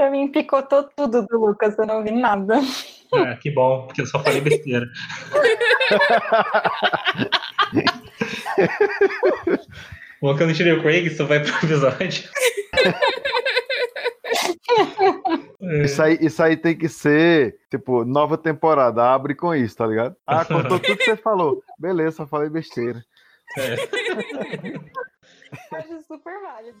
[0.00, 2.58] Pra mim picotou tudo do Lucas, eu não ouvi nada.
[3.12, 4.88] Ah, que bom, porque eu só falei besteira.
[10.22, 12.30] bom que eu não tirei o Craig, só vai pro episódio.
[15.84, 19.04] Isso aí, isso aí tem que ser, tipo, nova temporada.
[19.04, 20.16] Abre com isso, tá ligado?
[20.26, 21.62] Ah, contou tudo que você falou.
[21.78, 23.04] Beleza, só falei besteira.
[23.58, 23.74] É.
[25.76, 26.78] Acho super válido.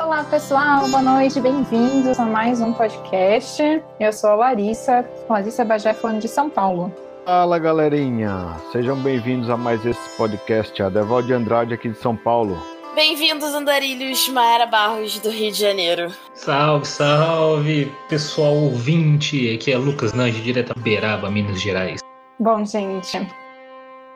[0.00, 3.82] Olá pessoal, boa noite, bem-vindos a mais um podcast.
[3.98, 6.94] Eu sou a Larissa, Larissa Bajé, falando de São Paulo.
[7.24, 12.16] Fala galerinha, sejam bem-vindos a mais esse podcast, a Deval de Andrade aqui de São
[12.16, 12.56] Paulo.
[12.94, 16.12] Bem-vindos, andarilhos, Maera Barros, do Rio de Janeiro.
[16.32, 19.52] Salve, salve, pessoal ouvinte.
[19.54, 22.00] Aqui é Lucas Nange, direto a Beraba, Minas Gerais.
[22.38, 23.28] Bom, gente,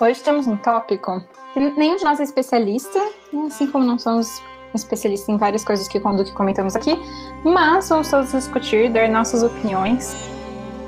[0.00, 1.20] hoje temos um tópico
[1.52, 2.98] que nenhum de nós é especialista,
[3.46, 4.40] assim como não somos
[4.74, 6.98] especialistas em várias coisas que, quando que comentamos aqui,
[7.44, 10.14] mas vamos todos discutir, dar nossas opiniões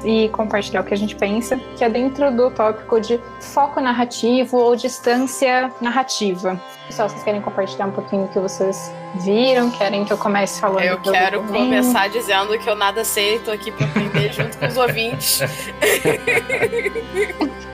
[0.04, 4.58] e compartilhar o que a gente pensa, que é dentro do tópico de foco narrativo
[4.58, 6.60] ou distância narrativa.
[6.86, 8.92] Pessoal, vocês querem compartilhar um pouquinho do que vocês
[9.24, 9.70] viram?
[9.70, 10.82] Querem que eu comece falando?
[10.84, 14.66] Eu do quero começar dizendo que eu nada sei, tô aqui pra aprender junto com
[14.66, 15.40] os ouvintes,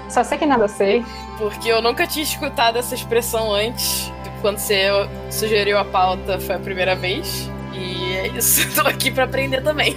[0.09, 1.05] Só sei que nada sei.
[1.39, 4.13] porque eu nunca tinha escutado essa expressão antes.
[4.41, 4.89] Quando você
[5.31, 7.51] sugeriu a pauta foi a primeira vez.
[7.73, 9.97] E é isso, tô aqui pra aprender também.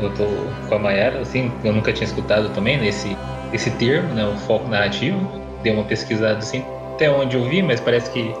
[0.00, 0.24] Eu tô
[0.68, 3.16] com a Mayara, assim, eu nunca tinha escutado também nesse
[3.52, 5.18] esse termo, né, o foco narrativo.
[5.62, 8.34] Dei uma pesquisada assim, até onde eu vi, mas parece que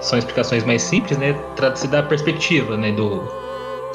[0.00, 1.32] são explicações mais simples, né?
[1.56, 3.22] Trata-se da perspectiva, né, do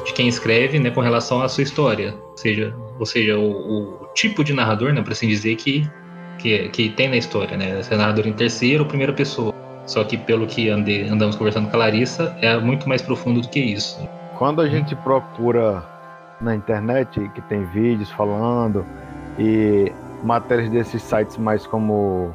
[0.06, 4.08] de quem escreve, né, com relação à sua história, ou seja, ou seja, o, o
[4.14, 5.89] tipo de narrador, né, para assim dizer que,
[6.38, 7.81] que que tem na história, né?
[7.81, 9.53] Se é narrador em terceira ou primeira pessoa.
[9.86, 13.59] Só que pelo que andamos conversando com a Larissa, é muito mais profundo do que
[13.59, 14.08] isso.
[14.38, 15.83] Quando a gente procura
[16.42, 18.86] na internet, que tem vídeos falando
[19.37, 19.92] e
[20.23, 22.33] matérias desses sites mais como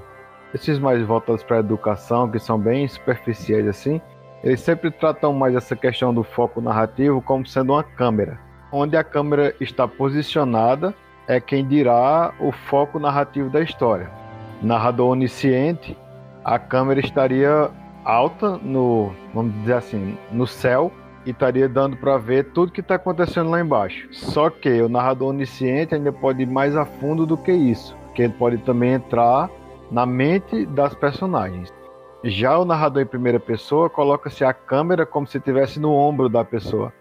[0.55, 4.01] esses mais voltados para a educação, que são bem superficiais assim,
[4.43, 8.39] eles sempre tratam mais essa questão do foco narrativo como sendo uma câmera.
[8.73, 10.95] Onde a câmera está posicionada
[11.29, 14.11] é quem dirá o foco narrativo da história.
[14.63, 15.97] Narrador onisciente,
[16.45, 17.71] a câmera estaria
[18.05, 20.91] alta no, vamos dizer assim, no céu
[21.27, 24.09] e estaria dando para ver tudo que está acontecendo lá embaixo.
[24.13, 28.23] Só que o narrador onisciente ainda pode ir mais a fundo do que isso, que
[28.23, 29.51] ele pode também entrar
[29.91, 31.73] na mente das personagens.
[32.23, 36.45] Já o narrador em primeira pessoa coloca-se a câmera como se estivesse no ombro da
[36.45, 36.93] pessoa.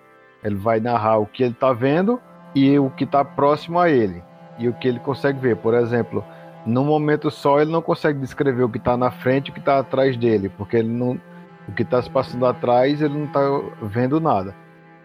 [0.44, 2.20] Ele vai narrar o que ele está vendo
[2.56, 4.24] e o que está próximo a ele
[4.58, 5.58] e o que ele consegue ver.
[5.58, 6.24] Por exemplo,
[6.66, 9.60] num momento só ele não consegue descrever o que está na frente e o que
[9.60, 11.20] está atrás dele, porque ele não,
[11.68, 13.42] o que está se passando atrás ele não está
[13.82, 14.56] vendo nada.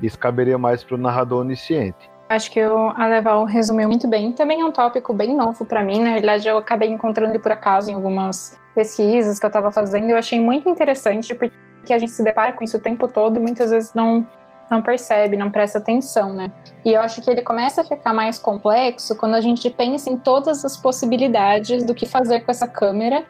[0.02, 2.10] Isso caberia mais para o narrador onisciente.
[2.28, 4.32] Acho que o Aleval resumiu muito bem.
[4.32, 6.00] Também é um tópico bem novo para mim.
[6.00, 10.08] Na realidade, eu acabei encontrando ele por acaso em algumas pesquisas que eu estava fazendo.
[10.10, 13.40] Eu achei muito interessante porque a gente se depara com isso o tempo todo e
[13.40, 14.26] muitas vezes não
[14.70, 16.50] não percebe, não presta atenção, né?
[16.84, 20.16] E eu acho que ele começa a ficar mais complexo quando a gente pensa em
[20.16, 23.24] todas as possibilidades do que fazer com essa câmera.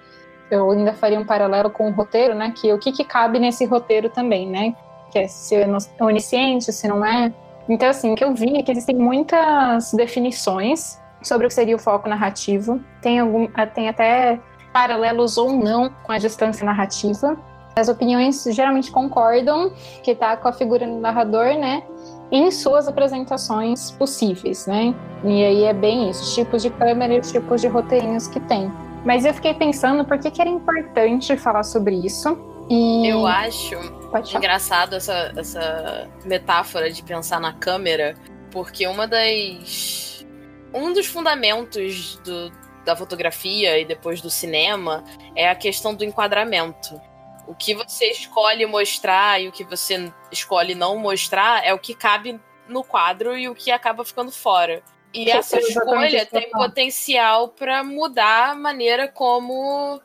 [0.51, 2.53] Eu ainda faria um paralelo com o roteiro, né?
[2.57, 4.75] Que o que, que cabe nesse roteiro também, né?
[5.11, 5.67] Que é se é
[6.01, 7.33] onisciente, se não é.
[7.69, 11.77] Então, assim, o que eu vi é que existem muitas definições sobre o que seria
[11.77, 12.81] o foco narrativo.
[13.01, 14.39] Tem, algum, tem até
[14.73, 17.37] paralelos ou não com a distância narrativa.
[17.77, 21.83] As opiniões geralmente concordam que está com a figura do narrador, né?
[22.31, 24.95] Em suas apresentações possíveis, né?
[25.25, 28.41] E aí é bem isso, os tipos de câmera e os tipos de roteirinhos que
[28.41, 28.71] tem.
[29.05, 32.39] Mas eu fiquei pensando por que, que era importante falar sobre isso.
[32.71, 38.15] E Eu acho engraçado essa, essa metáfora de pensar na câmera,
[38.51, 40.25] porque uma das.
[40.73, 42.51] Um dos fundamentos do,
[42.85, 45.05] da fotografia e depois do cinema
[45.37, 47.01] é a questão do enquadramento.
[47.47, 51.95] O que você escolhe mostrar e o que você escolhe não mostrar é o que
[51.95, 54.83] cabe no quadro e o que acaba ficando fora.
[55.13, 60.01] E Sim, essa escolha eu tem potencial para mudar a maneira como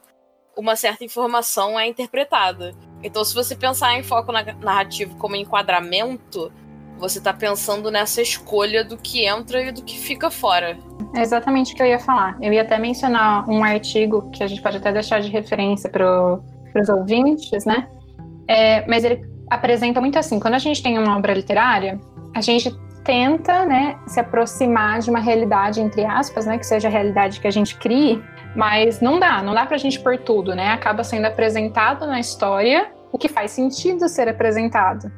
[0.56, 2.76] uma certa informação é interpretada.
[3.02, 6.52] Então, se você pensar em foco na- narrativo como enquadramento,
[6.98, 10.78] você tá pensando nessa escolha do que entra e do que fica fora.
[11.16, 12.38] É exatamente o que eu ia falar.
[12.42, 16.38] Eu ia até mencionar um artigo que a gente pode até deixar de referência para
[16.80, 17.88] os ouvintes, né?
[18.48, 22.00] É, mas ele apresenta muito assim: quando a gente tem uma obra literária,
[22.36, 26.92] a gente tenta, né, se aproximar de uma realidade entre aspas, né, que seja a
[26.92, 28.22] realidade que a gente crie,
[28.56, 30.70] Mas não dá, não dá pra gente pôr tudo, né?
[30.72, 35.12] Acaba sendo apresentado na história o que faz sentido ser apresentado.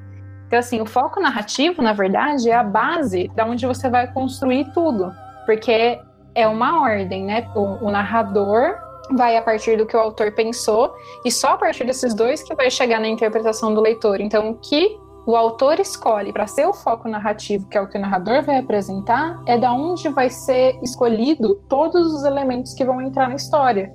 [0.47, 4.65] Então, assim, o foco narrativo, na verdade, é a base da onde você vai construir
[4.73, 5.13] tudo.
[5.45, 5.97] Porque
[6.35, 7.47] é uma ordem, né?
[7.55, 8.75] O, o narrador
[9.11, 10.93] vai a partir do que o autor pensou,
[11.25, 14.21] e só a partir desses dois que vai chegar na interpretação do leitor.
[14.21, 17.97] Então, o que o autor escolhe para ser o foco narrativo, que é o que
[17.97, 23.01] o narrador vai apresentar, é da onde vai ser escolhido todos os elementos que vão
[23.01, 23.93] entrar na história.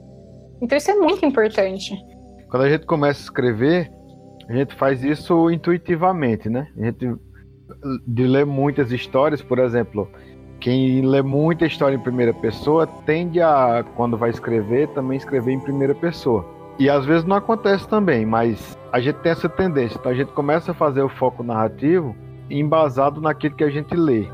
[0.61, 1.95] Então isso é muito importante.
[2.49, 3.91] Quando a gente começa a escrever,
[4.49, 6.69] a gente faz isso intuitivamente, né?
[6.79, 7.17] A gente
[8.07, 10.09] de ler muitas histórias, por exemplo,
[10.61, 15.61] quem lê muita história em primeira pessoa tende a, quando vai escrever, também escrever em
[15.61, 16.45] primeira pessoa.
[16.79, 19.97] E às vezes não acontece também, mas a gente tem essa tendência.
[19.99, 22.15] Então a gente começa a fazer o foco narrativo
[22.51, 24.29] embasado naquilo que a gente lê.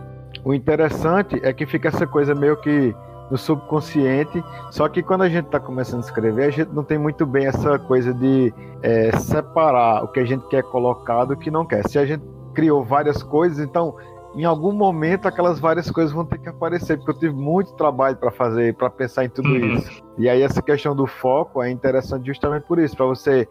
[0.44, 2.94] O interessante é que fica essa coisa meio que
[3.30, 6.98] no subconsciente, só que quando a gente está começando a escrever, a gente não tem
[6.98, 8.52] muito bem essa coisa de
[8.82, 11.88] é, separar o que a gente quer colocar do que não quer.
[11.88, 12.22] Se a gente
[12.52, 13.96] criou várias coisas, então
[14.34, 18.16] em algum momento aquelas várias coisas vão ter que aparecer, porque eu tive muito trabalho
[18.16, 19.74] para fazer, para pensar em tudo uhum.
[19.74, 20.02] isso.
[20.18, 23.48] E aí essa questão do foco é interessante justamente por isso, para você,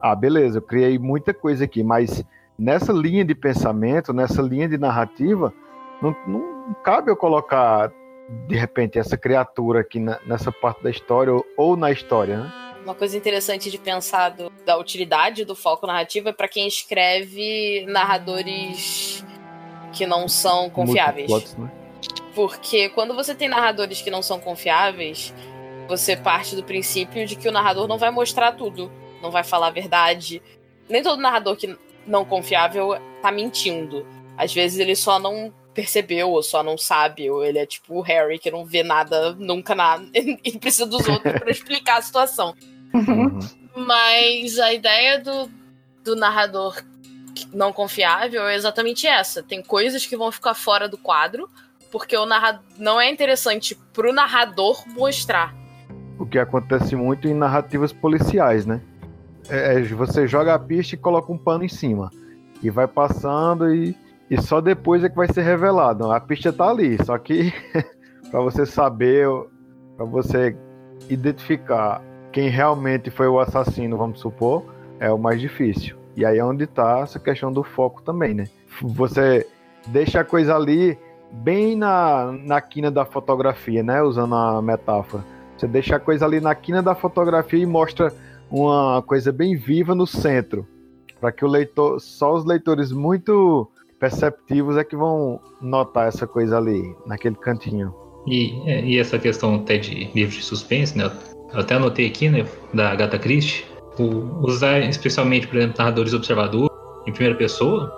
[0.00, 2.24] ah, beleza, eu criei muita coisa aqui, mas
[2.58, 5.52] nessa linha de pensamento, nessa linha de narrativa,
[6.00, 7.92] não, não cabe eu colocar
[8.46, 12.52] de repente essa criatura aqui na, nessa parte da história ou, ou, na história, né?
[12.82, 17.84] Uma coisa interessante de pensar do, da utilidade do foco narrativo é para quem escreve
[17.86, 19.24] narradores
[19.92, 21.26] que não são confiáveis.
[21.26, 21.70] Plots, né?
[22.34, 25.32] Porque quando você tem narradores que não são confiáveis,
[25.86, 28.90] você parte do princípio de que o narrador não vai mostrar tudo,
[29.20, 30.42] não vai falar a verdade.
[30.88, 34.06] Nem todo narrador que não confiável tá mentindo.
[34.36, 38.02] Às vezes ele só não percebeu, ou só não sabe, ou ele é tipo o
[38.02, 42.54] Harry que não vê nada, nunca nada, e precisa dos outros para explicar a situação.
[42.92, 43.38] Uhum.
[43.74, 45.50] Mas a ideia do,
[46.04, 46.82] do narrador
[47.52, 49.42] não confiável é exatamente essa.
[49.42, 51.48] Tem coisas que vão ficar fora do quadro,
[51.90, 55.54] porque o narrador não é interessante pro narrador mostrar.
[56.18, 58.80] O que acontece muito em narrativas policiais, né?
[59.48, 62.10] É, é, você joga a pista e coloca um pano em cima.
[62.62, 63.96] E vai passando e,
[64.30, 66.10] e só depois é que vai ser revelado.
[66.10, 67.52] A pista tá ali, só que
[68.30, 69.28] para você saber,
[69.96, 70.56] para você
[71.10, 72.00] identificar
[72.32, 74.64] quem realmente foi o assassino, vamos supor,
[74.98, 76.01] é o mais difícil.
[76.16, 78.48] E aí é onde está essa questão do foco também, né?
[78.82, 79.46] Você
[79.86, 80.98] deixa a coisa ali
[81.32, 84.02] bem na, na quina da fotografia, né?
[84.02, 85.24] Usando a metáfora.
[85.56, 88.12] Você deixa a coisa ali na quina da fotografia e mostra
[88.50, 90.66] uma coisa bem viva no centro.
[91.20, 96.58] Para que o leitor, só os leitores muito perceptivos é que vão notar essa coisa
[96.58, 97.94] ali, naquele cantinho.
[98.26, 101.10] E, e essa questão até de livro de suspense, né?
[101.52, 102.44] Eu até anotei aqui, né?
[102.74, 106.70] Da Agatha Christie usar especialmente, por exemplo, narradores observadores
[107.06, 107.88] em primeira pessoa,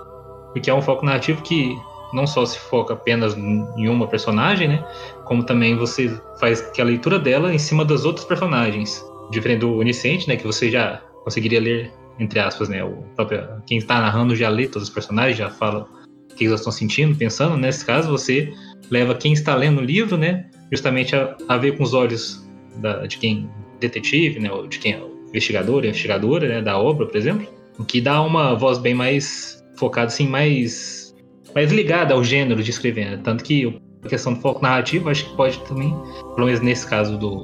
[0.52, 1.76] porque é um foco narrativo que
[2.12, 4.84] não só se foca apenas em uma personagem, né,
[5.24, 6.08] como também você
[6.38, 10.46] faz que a leitura dela em cima das outras personagens, diferente do onisciente, né, que
[10.46, 14.88] você já conseguiria ler entre aspas, né, o próprio quem está narrando já lê todos
[14.88, 15.88] os personagens, já fala
[16.30, 17.56] o que eles estão sentindo, pensando.
[17.56, 18.52] Nesse caso, você
[18.90, 22.46] leva quem está lendo o livro, né, justamente a, a ver com os olhos
[22.76, 23.48] da, de quem
[23.80, 24.94] detetive, né, ou de quem
[25.34, 27.46] investigador, investigadora né, da obra, por exemplo,
[27.78, 31.14] o que dá uma voz bem mais focada, assim, mais,
[31.54, 33.10] mais ligada ao gênero de escrever.
[33.10, 33.20] Né?
[33.22, 35.90] Tanto que a questão do foco narrativo, acho que pode também,
[36.34, 37.42] pelo menos nesse caso do,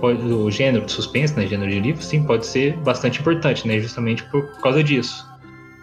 [0.00, 4.22] do gênero de suspense, né, gênero de livro, sim, pode ser bastante importante, né, justamente
[4.24, 5.26] por causa disso,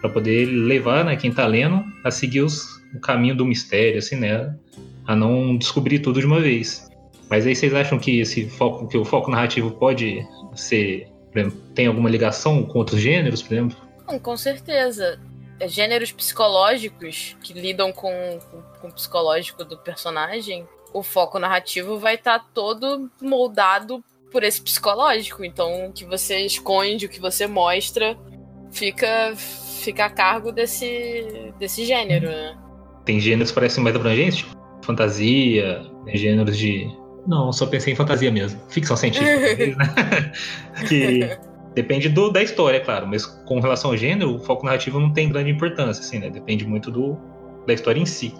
[0.00, 4.16] para poder levar, né, quem está lendo a seguir os, o caminho do mistério, assim,
[4.16, 4.54] né,
[5.06, 6.88] a não descobrir tudo de uma vez.
[7.28, 10.20] Mas aí vocês acham que esse foco, que o foco narrativo pode
[10.54, 11.06] ser
[11.74, 13.76] tem alguma ligação com outros gêneros, por exemplo?
[14.18, 15.20] com certeza.
[15.58, 21.98] É, gêneros psicológicos que lidam com, com, com o psicológico do personagem, o foco narrativo
[21.98, 25.44] vai estar tá todo moldado por esse psicológico.
[25.44, 28.16] Então, o que você esconde, o que você mostra,
[28.72, 32.58] fica, fica a cargo desse, desse gênero, né?
[33.04, 36.90] Tem gêneros que parecem mais abrangentes, tipo fantasia, gêneros de
[37.26, 38.60] não, só pensei em fantasia mesmo.
[38.68, 39.76] Ficção científica.
[39.76, 40.32] né?
[40.88, 41.38] que
[41.74, 45.12] depende do, da história, é claro, mas com relação ao gênero, o foco narrativo não
[45.12, 46.30] tem grande importância, assim, né?
[46.30, 47.16] Depende muito do,
[47.66, 48.34] da história em si.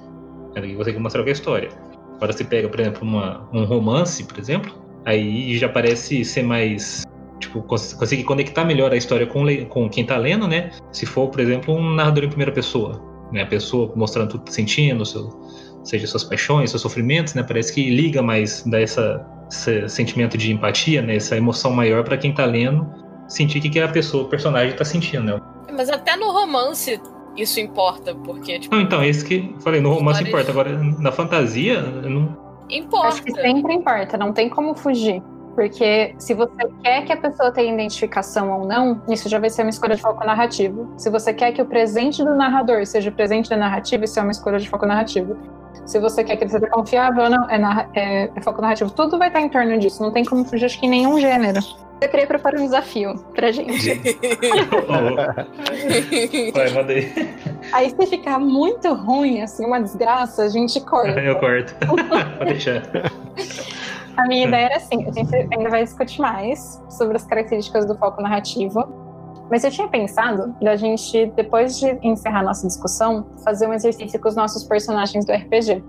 [0.55, 0.63] Né?
[0.63, 1.69] Que você quer mostrar com a história.
[2.17, 7.05] Agora você pega, por exemplo, uma, um romance, por exemplo, aí já parece ser mais.
[7.39, 10.71] Tipo, cons conseguir conectar melhor a história com, com quem tá lendo, né?
[10.93, 13.01] Se for, por exemplo, um narrador em primeira pessoa.
[13.33, 13.43] Né?
[13.43, 15.31] A pessoa mostrando tudo que tá sentindo, seu,
[15.85, 17.43] seja suas paixões, seus sofrimentos, né?
[17.43, 21.17] Parece que liga mais, dá essa esse sentimento de empatia, né?
[21.17, 22.87] Essa emoção maior para quem tá lendo,
[23.29, 25.41] sentir o que, que a pessoa, o personagem tá sentindo, né?
[25.77, 27.01] Mas até no romance
[27.37, 28.75] isso importa, porque, tipo.
[28.75, 30.51] Não, então, esse que falei, no romance importa.
[30.51, 32.37] Agora, na fantasia, não.
[32.69, 33.09] Importa.
[33.09, 35.23] Acho que sempre importa, não tem como fugir.
[35.55, 39.63] Porque se você quer que a pessoa tenha identificação ou não, isso já vai ser
[39.63, 40.93] uma escolha de foco narrativo.
[40.97, 44.23] Se você quer que o presente do narrador seja o presente da narrativa, isso é
[44.23, 45.37] uma escolha de foco narrativo.
[45.87, 48.91] Se você quer que ele seja confiável ou não, é, é, é, foco narrativo.
[48.91, 50.03] Tudo vai estar em torno disso.
[50.03, 51.61] Não tem como fugir, acho que em nenhum gênero.
[52.01, 54.01] Eu queria preparar um desafio pra gente.
[56.55, 57.13] Vai, manda aí.
[57.73, 61.21] Aí se ficar muito ruim, assim, uma desgraça, a gente corta.
[61.21, 61.75] Eu corto.
[62.39, 62.83] Pode deixar.
[64.21, 67.97] A minha ideia era assim, a gente ainda vai discutir mais sobre as características do
[67.97, 68.87] foco narrativo,
[69.51, 74.29] mas eu tinha pensado da gente, depois de encerrar nossa discussão, fazer um exercício com
[74.29, 75.83] os nossos personagens do RPG.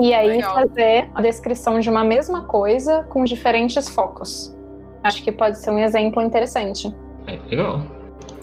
[0.00, 0.54] E aí Legal.
[0.54, 4.54] fazer a descrição de uma mesma coisa com diferentes focos.
[5.02, 6.94] Acho que pode ser um exemplo interessante.
[7.26, 7.82] É, legal.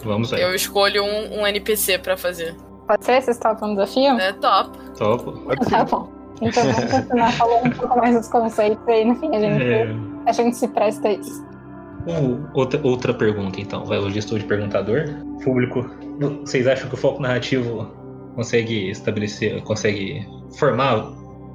[0.04, 0.42] Vamos aí.
[0.42, 2.54] Eu escolho um, um NPC para fazer.
[2.86, 3.22] Pode ser?
[3.22, 4.18] Vocês topam o desafio?
[4.18, 4.78] É top.
[4.98, 5.32] Topo.
[5.70, 6.15] Tá bom.
[6.40, 9.94] Então vamos continuar falando um pouco mais dos conceitos e enfim, a gente, é...
[10.26, 11.44] a gente se presta a isso.
[12.54, 13.84] outra, outra pergunta, então.
[13.84, 15.04] Vai, hoje estou de perguntador.
[15.42, 15.88] Público,
[16.40, 17.90] vocês acham que o foco narrativo
[18.34, 20.26] consegue estabelecer, consegue
[20.58, 21.10] formar,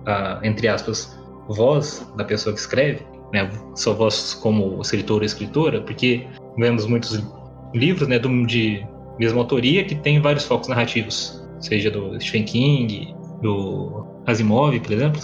[0.05, 3.05] a, entre aspas, voz da pessoa que escreve?
[3.33, 5.81] Né, sua voz como escritor ou escritora?
[5.81, 7.23] Porque vemos muitos
[7.73, 8.85] livros né, de
[9.17, 15.21] mesma autoria que tem vários focos narrativos, seja do Stephen King, do Asimov, por exemplo.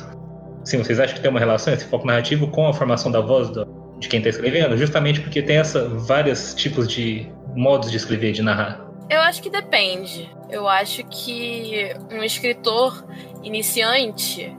[0.64, 3.50] Sim, vocês acham que tem uma relação esse foco narrativo com a formação da voz
[3.50, 3.66] do,
[4.00, 4.78] de quem está escrevendo?
[4.78, 8.86] Justamente porque tem essa vários tipos de modos de escrever, de narrar.
[9.10, 10.30] Eu acho que depende.
[10.50, 13.06] Eu acho que um escritor
[13.44, 14.56] iniciante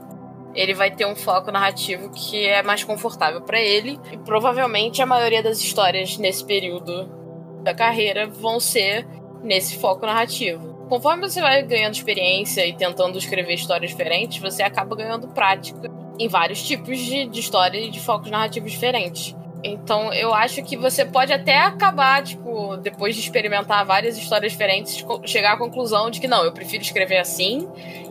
[0.55, 5.05] ele vai ter um foco narrativo que é mais confortável para ele e provavelmente a
[5.05, 7.07] maioria das histórias nesse período
[7.63, 9.05] da carreira vão ser
[9.43, 14.95] nesse foco narrativo conforme você vai ganhando experiência e tentando escrever histórias diferentes, você acaba
[14.95, 19.35] ganhando prática em vários tipos de, de história e de focos narrativos diferentes.
[19.63, 25.05] Então, eu acho que você pode até acabar, tipo, depois de experimentar várias histórias diferentes,
[25.25, 27.67] chegar à conclusão de que não, eu prefiro escrever assim.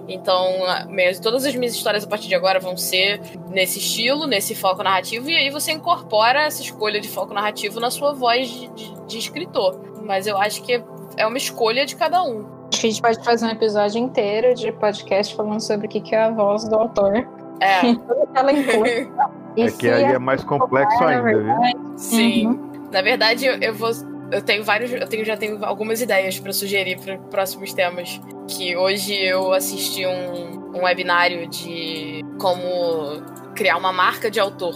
[0.06, 0.47] Então,
[0.88, 3.20] mesmo, todas as minhas histórias a partir de agora vão ser
[3.50, 7.90] nesse estilo, nesse foco narrativo, e aí você incorpora essa escolha de foco narrativo na
[7.90, 9.80] sua voz de, de, de escritor.
[10.02, 10.82] Mas eu acho que
[11.16, 12.58] é uma escolha de cada um.
[12.73, 16.15] Acho que a gente pode fazer um episódio inteiro de podcast falando sobre o que
[16.15, 17.27] é a voz do autor.
[17.61, 17.81] É.
[18.35, 21.55] ela é que aí é mais complexo ainda, viu?
[21.97, 22.47] Sim.
[22.47, 22.89] Uhum.
[22.93, 23.91] Na verdade, eu, eu, vou.
[24.31, 24.93] Eu tenho vários.
[24.93, 28.21] Eu tenho, já tenho algumas ideias para sugerir para próximos temas.
[28.47, 33.23] Que hoje eu assisti um, um webinário de como
[33.55, 34.75] criar uma marca de autor.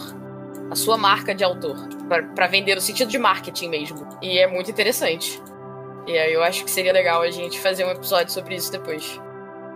[0.71, 1.77] A sua marca de autor.
[2.35, 4.07] para vender no sentido de marketing mesmo.
[4.21, 5.41] E é muito interessante.
[6.07, 9.21] E aí eu acho que seria legal a gente fazer um episódio sobre isso depois.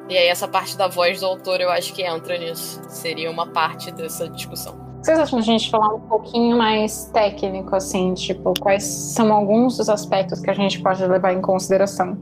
[0.09, 2.80] E aí essa parte da voz do autor eu acho que entra nisso.
[2.88, 4.87] Seria uma parte dessa discussão.
[5.02, 9.88] Vocês acham a gente falar um pouquinho mais técnico, assim, tipo, quais são alguns dos
[9.88, 12.18] aspectos que a gente pode levar em consideração?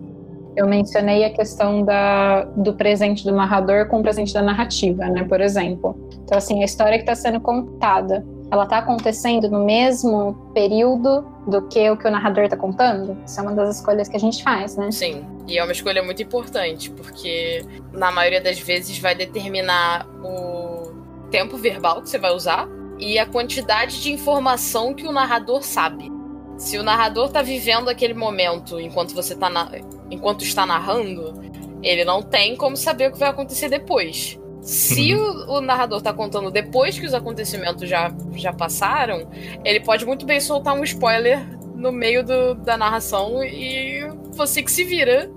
[0.54, 5.25] Eu mencionei a questão da, do presente do narrador com o presente da narrativa, né,
[5.25, 5.96] por exemplo.
[6.23, 11.63] Então, assim, a história que está sendo contada ela está acontecendo no mesmo período do
[11.69, 13.17] que o que o narrador está contando?
[13.27, 14.91] Isso é uma das escolhas que a gente faz, né?
[14.91, 20.93] Sim, e é uma escolha muito importante, porque na maioria das vezes vai determinar o
[21.31, 26.13] tempo verbal que você vai usar e a quantidade de informação que o narrador sabe.
[26.57, 29.69] Se o narrador está vivendo aquele momento enquanto você tá na...
[30.11, 31.35] enquanto está narrando,
[31.83, 34.39] ele não tem como saber o que vai acontecer depois.
[34.64, 39.28] Se o, o, narrador tá contando depois que os acontecimentos já, já passaram,
[39.62, 44.73] ele pode muito bem soltar um spoiler no meio do, da narração e você que
[44.73, 45.30] se vira.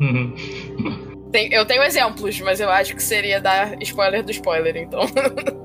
[0.00, 0.34] Uhum.
[1.30, 5.02] Tem, eu tenho exemplos, mas eu acho que seria dar spoiler do spoiler, então.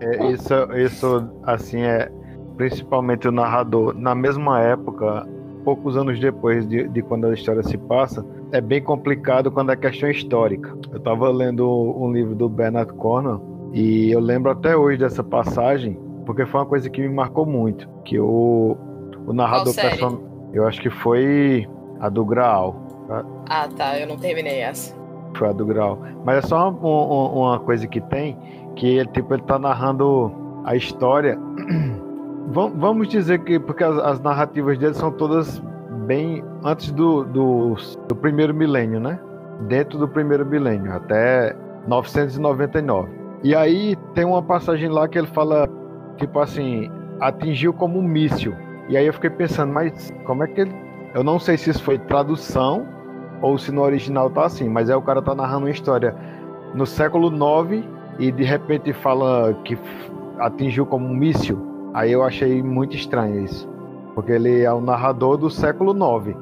[0.00, 2.08] É, isso, isso, assim, é
[2.56, 3.92] principalmente o narrador.
[3.98, 5.26] Na mesma época,
[5.66, 9.76] poucos anos depois de, de, quando a história se passa, é bem complicado quando é
[9.76, 10.72] questão histórica.
[10.92, 13.42] Eu estava lendo um livro do Bernard Cornwell
[13.72, 17.88] e eu lembro até hoje dessa passagem, porque foi uma coisa que me marcou muito,
[18.04, 18.76] que o,
[19.26, 20.20] o narrador person...
[20.52, 21.68] eu acho que foi
[21.98, 22.76] a do Graal.
[23.50, 24.94] Ah, tá, eu não terminei essa.
[25.34, 25.98] Foi a do Graal.
[26.24, 28.38] Mas é só uma, uma coisa que tem,
[28.76, 30.32] que ele, tipo, ele tá narrando
[30.64, 31.36] a história
[32.46, 35.62] vamos dizer que porque as, as, narrativas dele são todas
[36.06, 37.76] bem antes do, do,
[38.08, 39.18] do, primeiro milênio, né?
[39.68, 43.10] Dentro do primeiro milênio, até 999.
[43.42, 45.68] E aí tem uma passagem lá que ele fala
[46.16, 48.54] tipo assim, atingiu como um míssil.
[48.88, 50.74] E aí eu fiquei pensando, mas como é que ele.
[51.14, 52.86] Eu não sei se isso foi tradução
[53.42, 56.14] ou se no original tá assim, mas é o cara tá narrando uma história
[56.74, 57.84] no século IX
[58.18, 59.78] e de repente fala que
[60.38, 61.75] atingiu como um míssil.
[61.96, 63.66] Aí eu achei muito estranho isso.
[64.14, 66.36] Porque ele é o narrador do século IX.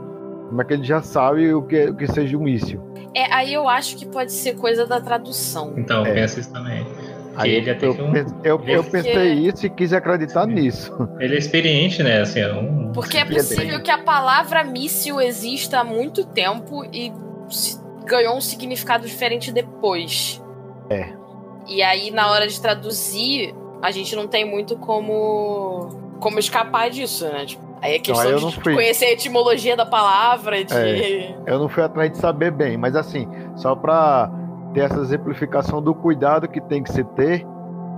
[0.49, 2.80] Como é que ele já sabe o que, o que seja um míssil?
[3.14, 5.73] É, aí eu acho que pode ser coisa da tradução.
[5.76, 6.12] Então, É.
[6.12, 6.84] pensa isso também.
[7.37, 10.92] Aí ele eu, que um- eu, eu Porque- pensei isso e quis acreditar nisso.
[11.18, 12.20] Ele é experiente, né?
[12.20, 12.92] Assim, é um...
[12.92, 17.12] Porque é possível que a palavra míssil exista há muito tempo e
[18.06, 20.40] ganhou um significado diferente depois.
[20.88, 21.08] É.
[21.66, 23.52] E aí, na hora de traduzir,
[23.85, 27.45] a gente não tem muito como, como escapar disso, né?
[27.45, 28.73] Tipo, aí é questão eu de não tipo, fui.
[28.73, 30.73] conhecer a etimologia da palavra, de.
[30.73, 31.37] É.
[31.47, 34.31] Eu não fui atrás de saber bem, mas assim, só pra
[34.73, 37.47] ter essa exemplificação do cuidado que tem que se ter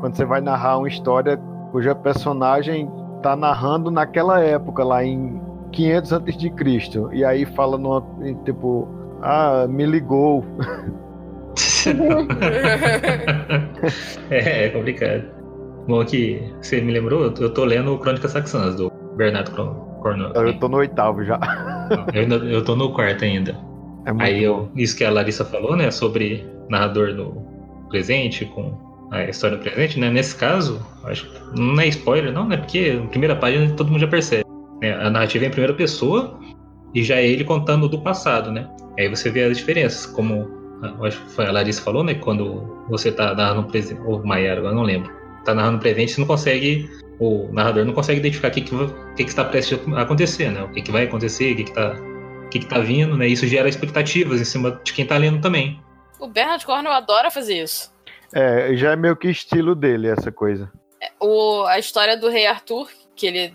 [0.00, 1.40] quando você vai narrar uma história
[1.71, 2.90] cuja personagem
[3.23, 5.40] tá narrando naquela época, lá em
[5.71, 7.78] 500 antes de Cristo, e aí fala
[8.23, 8.88] em, tipo,
[9.23, 10.45] ah, me ligou.
[14.31, 15.36] é, é complicado.
[15.87, 17.33] Bom, aqui, você me lembrou?
[17.38, 19.52] Eu tô- lendo Crônicas Saxãs, do Bernardo
[20.02, 20.33] Cornell.
[20.35, 21.38] Eu tô no oitavo já.
[22.12, 23.57] Eu, ainda, eu tô no quarto ainda.
[24.05, 27.47] É Aí eu, isso que a Larissa falou, né, sobre narrador no
[27.88, 28.76] presente, com
[29.12, 30.11] a história do presente, né?
[30.11, 32.57] Nesse caso, acho que não é spoiler, não, né?
[32.57, 34.45] Porque na primeira página todo mundo já percebe.
[34.83, 36.38] né, A narrativa é em primeira pessoa
[36.93, 38.69] e já é ele contando do passado, né?
[38.99, 40.49] Aí você vê as diferenças, como
[41.02, 42.14] acho que foi a Larissa falou, né?
[42.14, 45.11] Quando você tá narrando o presente, ou Maiara, agora não lembro.
[45.46, 48.76] Tá narrando o presente, você não consegue, o narrador não consegue identificar o que, que,
[49.16, 50.62] que, que está prestes a acontecer, né?
[50.64, 51.94] O que, que vai acontecer, o que, que tá
[52.44, 53.26] o que, que tá vindo, né?
[53.26, 55.80] Isso gera expectativas em cima de quem tá lendo também.
[56.20, 57.92] o Bernard Cornwell adora fazer isso.
[58.32, 60.70] É, já é meio que estilo dele essa coisa.
[61.20, 63.54] O, a história do Rei Arthur, que ele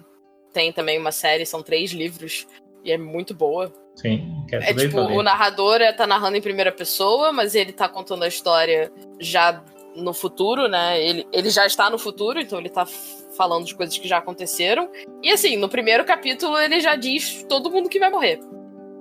[0.53, 2.47] tem também uma série, são três livros,
[2.83, 3.71] e é muito boa.
[3.95, 5.17] Sim, quero É saber tipo, também.
[5.17, 9.61] o narrador é, tá narrando em primeira pessoa, mas ele tá contando a história já
[9.95, 11.01] no futuro, né?
[11.01, 14.17] Ele, ele já está no futuro, então ele tá f- falando de coisas que já
[14.17, 14.89] aconteceram.
[15.21, 18.39] E assim, no primeiro capítulo ele já diz todo mundo que vai morrer.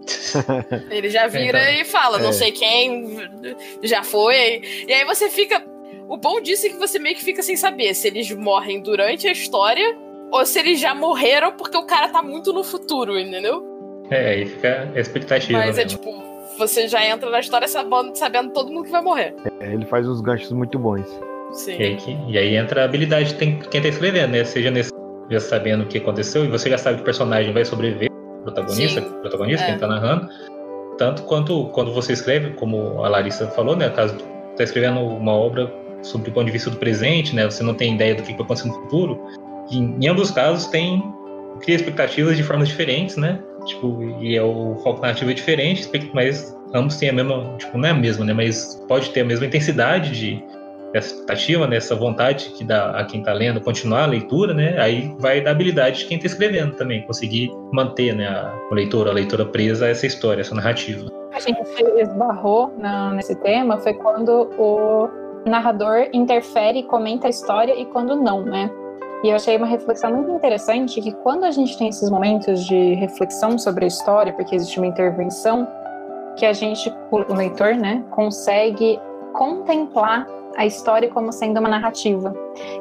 [0.91, 2.33] Ele já vira Então, e fala, não é.
[2.33, 3.19] sei quem
[3.83, 4.63] já foi.
[4.89, 5.63] E aí você fica.
[6.09, 9.29] O bom disso é que você meio que fica sem saber se eles morrem durante
[9.29, 9.97] a história
[10.33, 13.63] ou se eles já morreram porque o cara tá muito no futuro, entendeu?
[14.11, 15.59] É, aí fica a expectativa.
[15.59, 15.83] Mas né?
[15.83, 16.11] é tipo,
[16.61, 19.35] você já entra na história sabendo, sabendo todo mundo que vai morrer.
[19.61, 21.07] É, ele faz uns ganchos muito bons.
[21.53, 21.77] Sim.
[21.79, 24.45] E aí, que- e aí entra a habilidade de quem tá escrevendo, né?
[24.45, 24.93] Seja nesse,
[25.31, 28.11] já sabendo o que aconteceu e você já sabe que o personagem vai sobreviver,
[28.45, 29.11] protagonista, Sim.
[29.21, 29.71] protagonista, É.
[29.71, 30.29] quem tá narrando.
[30.99, 33.89] Tanto quanto quando você escreve, como a Larissa falou, né?
[33.89, 34.15] Caso
[34.57, 37.47] tá escrevendo uma obra sobre o ponto de vista do presente, né?
[37.51, 39.19] Você não tem ideia do que vai acontecer no futuro.
[39.71, 41.03] E, em ambos os casos tem
[41.61, 43.39] cria expectativas de formas diferentes, né?
[43.65, 47.89] Tipo, e é o foco narrativo é diferente, mas ambos têm a mesma, tipo, não
[47.89, 48.33] é a mesma, né?
[48.33, 50.45] Mas pode ter a mesma intensidade de
[50.93, 51.77] essa expectativa, né?
[51.77, 54.77] Essa vontade que dá a quem tá lendo continuar a leitura, né?
[54.81, 59.09] Aí vai da habilidade de quem tá escrevendo também, conseguir manter, né, a, o leitor,
[59.09, 61.09] a leitora presa a essa história, essa narrativa.
[61.33, 61.61] A gente
[62.01, 65.09] esbarrou na- nesse tema foi quando o
[65.47, 68.69] narrador interfere comenta a história e quando não, né?
[69.23, 72.95] E eu achei uma reflexão muito interessante que quando a gente tem esses momentos de
[72.95, 75.69] reflexão sobre a história, porque existe uma intervenção,
[76.37, 78.99] que a gente, o leitor, né, consegue
[79.35, 82.35] contemplar a história como sendo uma narrativa.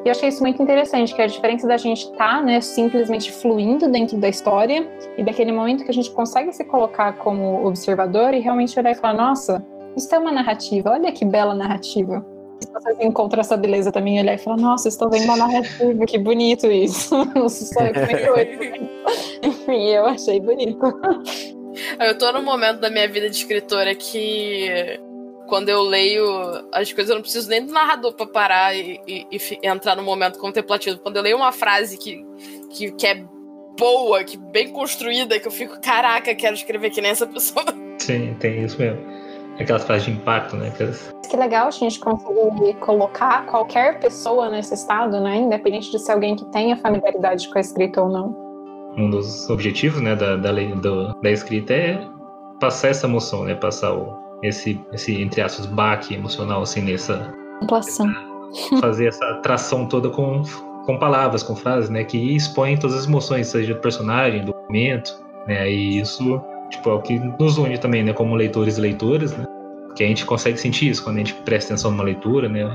[0.04, 3.90] E eu achei isso muito interessante, que a diferença da gente estar, né, simplesmente fluindo
[3.90, 8.40] dentro da história e daquele momento que a gente consegue se colocar como observador e
[8.40, 12.26] realmente olhar e falar: nossa, isso é uma narrativa, olha que bela narrativa.
[12.60, 16.18] Se vocês encontram essa beleza também, olhar e falar: nossa, estou vendo uma narrativa, que
[16.18, 17.16] bonito isso.
[19.44, 20.80] Enfim, eu achei bonito.
[21.98, 25.00] Eu tô num momento da minha vida de escritora que
[25.48, 26.26] quando eu leio
[26.74, 30.04] as coisas, eu não preciso nem do narrador pra parar e, e- e entrar no
[30.04, 31.00] momento contemplativo.
[31.00, 32.26] Quando eu leio uma frase que,
[32.72, 33.24] que, que é
[33.80, 37.64] boa, que bem construída, que eu fico, caraca, quero escrever que nem essa pessoa.
[38.00, 39.00] Sim, tem isso mesmo.
[39.60, 40.70] Aquelas frases de impacto, né?
[40.70, 41.14] Aquelas...
[41.30, 45.38] Que legal a gente conseguir colocar qualquer pessoa nesse estado, né?
[45.38, 48.36] Independente de ser alguém que tenha familiaridade com a escrita ou não.
[48.98, 52.02] Um dos objetivos, né, da, da, lei- do- da escrita é
[52.60, 53.54] passar essa emoção, né?
[53.54, 57.32] Passar o, esse, esse, entre aspas, baque emocional, assim, nessa...
[57.60, 58.08] Contemplação.
[58.82, 60.42] fazer essa tração toda com,
[60.86, 62.04] com palavras, com frases, né?
[62.04, 65.14] Que expõem todas as emoções, seja do personagem, do momento,
[65.48, 65.70] né?
[65.70, 66.42] E isso,
[66.72, 68.12] tipo, é o que nos une também, né?
[68.14, 69.46] Como leitores e leitoras, né?
[70.00, 72.66] Que a gente consegue sentir isso quando a gente presta atenção numa leitura, né?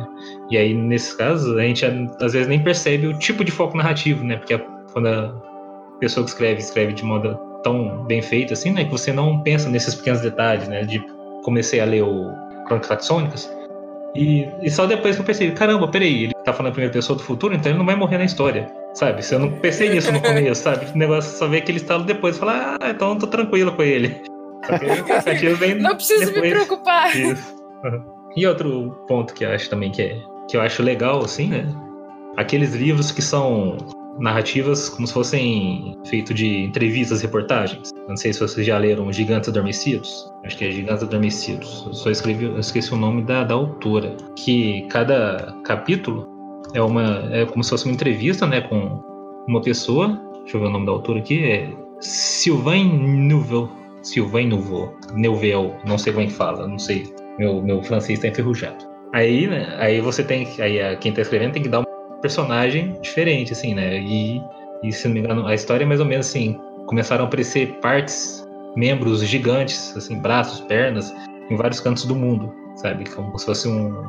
[0.50, 1.82] E aí, nesses casos, a gente
[2.20, 4.36] às vezes nem percebe o tipo de foco narrativo, né?
[4.36, 4.58] Porque
[4.92, 5.34] quando a
[5.98, 8.84] pessoa que escreve, escreve de modo tão bem feito assim, né?
[8.84, 10.82] Que você não pensa nesses pequenos detalhes, né?
[10.82, 11.02] De
[11.42, 12.30] comecei a ler o
[12.66, 13.50] Crônicas Saxônicas,
[14.14, 17.16] e, e, só depois que eu pensei, caramba, peraí, ele tá falando a primeira pessoa
[17.16, 19.24] do futuro, então ele não vai morrer na história, sabe?
[19.24, 20.86] Se eu não pensei nisso no começo, sabe?
[20.94, 23.82] O negócio só vê aquele estalo depois e fala, ah, então eu tô tranquilo com
[23.82, 24.22] ele.
[25.56, 26.42] Vem não preciso depois.
[26.42, 27.16] me preocupar.
[27.16, 27.54] Isso.
[28.36, 31.66] E outro ponto que eu acho também que, é, que eu acho legal, assim, né?
[32.36, 33.76] Aqueles livros que são
[34.18, 37.90] narrativas como se fossem feito de entrevistas, reportagens.
[38.08, 40.32] Não sei se vocês já leram Gigantes Adormecidos.
[40.44, 41.84] Acho que é Gigantes Adormecidos.
[41.86, 44.16] Eu só escrevi, eu esqueci o nome da, da autora.
[44.36, 46.28] Que cada capítulo
[46.74, 49.02] é uma é como se fosse uma entrevista, né, com
[49.48, 50.20] uma pessoa.
[50.42, 51.44] Deixa eu ver o nome da autora aqui.
[51.44, 52.88] É Sylvain
[53.28, 53.70] Nouveau.
[54.04, 54.96] Sylvain Nouveau.
[55.14, 55.74] Neuvel.
[55.84, 56.68] Não sei como é que fala.
[56.68, 57.12] Não sei.
[57.38, 58.84] Meu, meu francês está enferrujado.
[59.12, 61.84] Aí, né, aí você tem aí quem está escrevendo tem que dar
[62.20, 64.00] personagem diferente, assim, né?
[64.00, 64.42] E,
[64.82, 67.74] e se não me engano, a história é mais ou menos assim: começaram a aparecer
[67.80, 71.14] partes, membros gigantes, assim, braços, pernas,
[71.50, 73.04] em vários cantos do mundo, sabe?
[73.10, 74.04] Como se fosse um,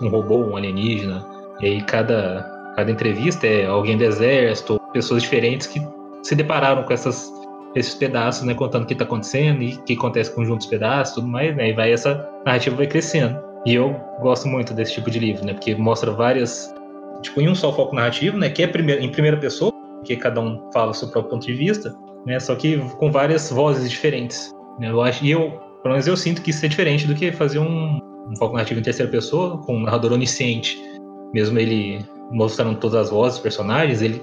[0.00, 1.26] um robô, um alienígena.
[1.60, 2.42] E aí cada,
[2.76, 5.80] cada entrevista é alguém do exército, pessoas diferentes que
[6.22, 7.30] se depararam com essas,
[7.74, 8.54] esses pedaços, né?
[8.54, 11.70] Contando o que está acontecendo e o que acontece com juntos pedaços tudo mais, né?
[11.70, 13.38] E vai essa narrativa vai crescendo.
[13.66, 15.52] E eu gosto muito desse tipo de livro, né?
[15.54, 16.72] Porque mostra várias
[17.22, 18.48] tipo, em um só foco narrativo, né?
[18.48, 19.72] Que é primeiro, em primeira pessoa,
[20.04, 21.94] que cada um fala o seu próprio ponto de vista,
[22.26, 22.38] né?
[22.38, 24.54] Só que com várias vozes diferentes.
[24.78, 24.90] Né?
[24.90, 25.50] Eu acho, e eu,
[25.82, 28.80] pelo menos eu sinto que isso é diferente do que fazer um, um foco narrativo
[28.80, 30.80] em terceira pessoa com um narrador onisciente.
[31.32, 34.22] Mesmo ele mostrando todas as vozes personagens, ele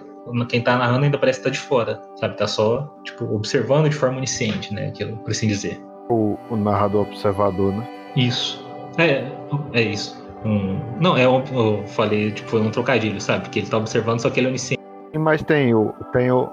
[0.50, 2.38] quem tá narrando ainda parece que tá de fora, sabe?
[2.38, 4.88] Tá só, tipo, observando de forma onisciente, né?
[4.88, 5.80] Aquilo, por assim dizer.
[6.10, 7.88] O, o narrador observador, né?
[8.16, 8.66] Isso.
[8.98, 9.26] É,
[9.74, 10.80] é isso um.
[11.00, 13.44] Não, é um, eu falei, tipo, foi um trocadilho, sabe?
[13.44, 14.84] Porque ele tá observando, só que ele é onisciente.
[15.18, 16.50] Mas tem o, tem o,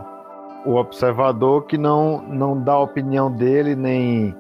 [0.65, 4.35] o observador que não, não dá a opinião dele, nem,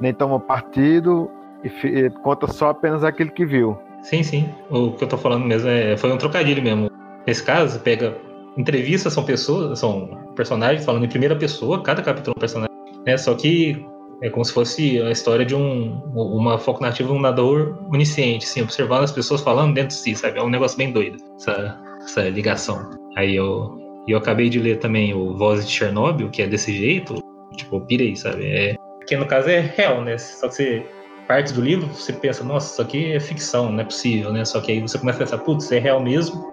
[0.00, 1.30] nem toma partido,
[1.62, 3.78] e, e conta só apenas aquele que viu.
[4.02, 4.48] Sim, sim.
[4.70, 6.90] O que eu tô falando mesmo é, foi um trocadilho mesmo.
[7.26, 8.16] Nesse caso, pega
[8.56, 13.16] entrevistas, são pessoas, são personagens falando em primeira pessoa, cada capítulo é um personagem, né?
[13.16, 13.84] Só que
[14.22, 18.62] é como se fosse a história de um, uma foco nativa, um nadador onisciente, assim,
[18.62, 20.38] observando as pessoas falando dentro de si, sabe?
[20.38, 22.90] É um negócio bem doido, essa, essa ligação.
[23.16, 27.22] Aí eu, eu acabei de ler também o Voz de Chernobyl, que é desse jeito,
[27.56, 28.46] tipo, pirei, sabe?
[28.46, 30.16] É, que no caso é real, né?
[30.18, 30.86] Só que você
[31.26, 34.44] parte do livro, você pensa, nossa, isso aqui é ficção, não é possível, né?
[34.44, 36.52] Só que aí você começa a pensar, putz, é real mesmo.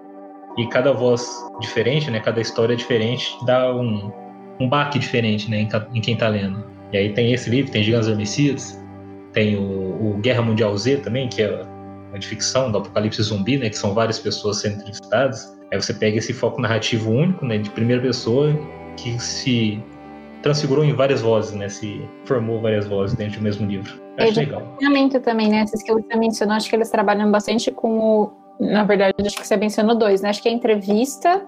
[0.56, 1.28] E cada voz
[1.60, 2.20] diferente, né?
[2.20, 4.12] Cada história diferente dá um,
[4.60, 5.60] um baque diferente, né?
[5.60, 6.64] Em, em quem tá lendo.
[6.92, 8.80] E aí tem esse livro, tem Gigantes Homicidas,
[9.32, 11.62] tem o, o, Guerra Mundial Z também, que é
[12.08, 15.58] uma de ficção do apocalipse zumbi, né, que são várias pessoas sendo entrevistadas.
[15.72, 18.56] Aí você pega esse foco narrativo único, né, de primeira pessoa,
[18.96, 19.82] que se
[20.40, 24.00] transfigurou em várias vozes, né, se formou várias vozes dentro do mesmo livro.
[24.16, 24.78] Acho é, legal.
[25.20, 29.14] também, né, esses que você mencionou, acho que eles trabalham bastante com o, na verdade,
[29.20, 31.44] acho que você mencionou dois, né, acho que a entrevista,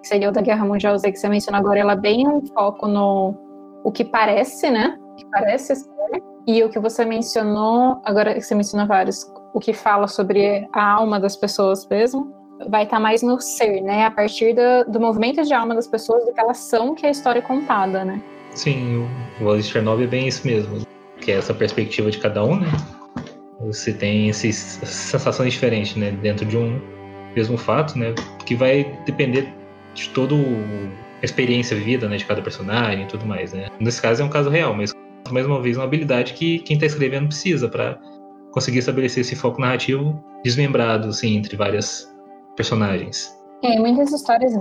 [0.00, 2.44] que seria o da Guerra Mundial Z que você mencionou agora, ela é bem um
[2.46, 3.34] foco no
[3.84, 4.98] o que parece, né?
[5.12, 5.94] O que parece ser.
[6.46, 10.92] E o que você mencionou, agora que você mencionou vários, o que fala sobre a
[10.92, 12.32] alma das pessoas mesmo,
[12.68, 14.04] vai estar tá mais no ser, né?
[14.04, 17.08] A partir do, do movimento de alma das pessoas, do que elas são, que é
[17.08, 18.22] a história contada, né?
[18.54, 19.08] Sim,
[19.40, 20.86] o de Chernobyl é bem isso mesmo.
[21.20, 22.68] Que é essa perspectiva de cada um, né?
[23.60, 26.10] Você tem essas sensações diferentes, né?
[26.10, 26.80] Dentro de um
[27.34, 28.14] mesmo fato, né?
[28.44, 29.52] Que vai depender
[29.94, 33.68] de todo a experiência vivida né, de cada personagem e tudo mais, né?
[33.80, 34.92] Nesse caso é um caso real, mas
[35.30, 37.98] mais uma vez uma habilidade que quem está escrevendo precisa para
[38.50, 42.12] conseguir estabelecer esse foco narrativo desmembrado assim, entre várias
[42.56, 43.34] personagens.
[43.62, 44.52] É, muitas histórias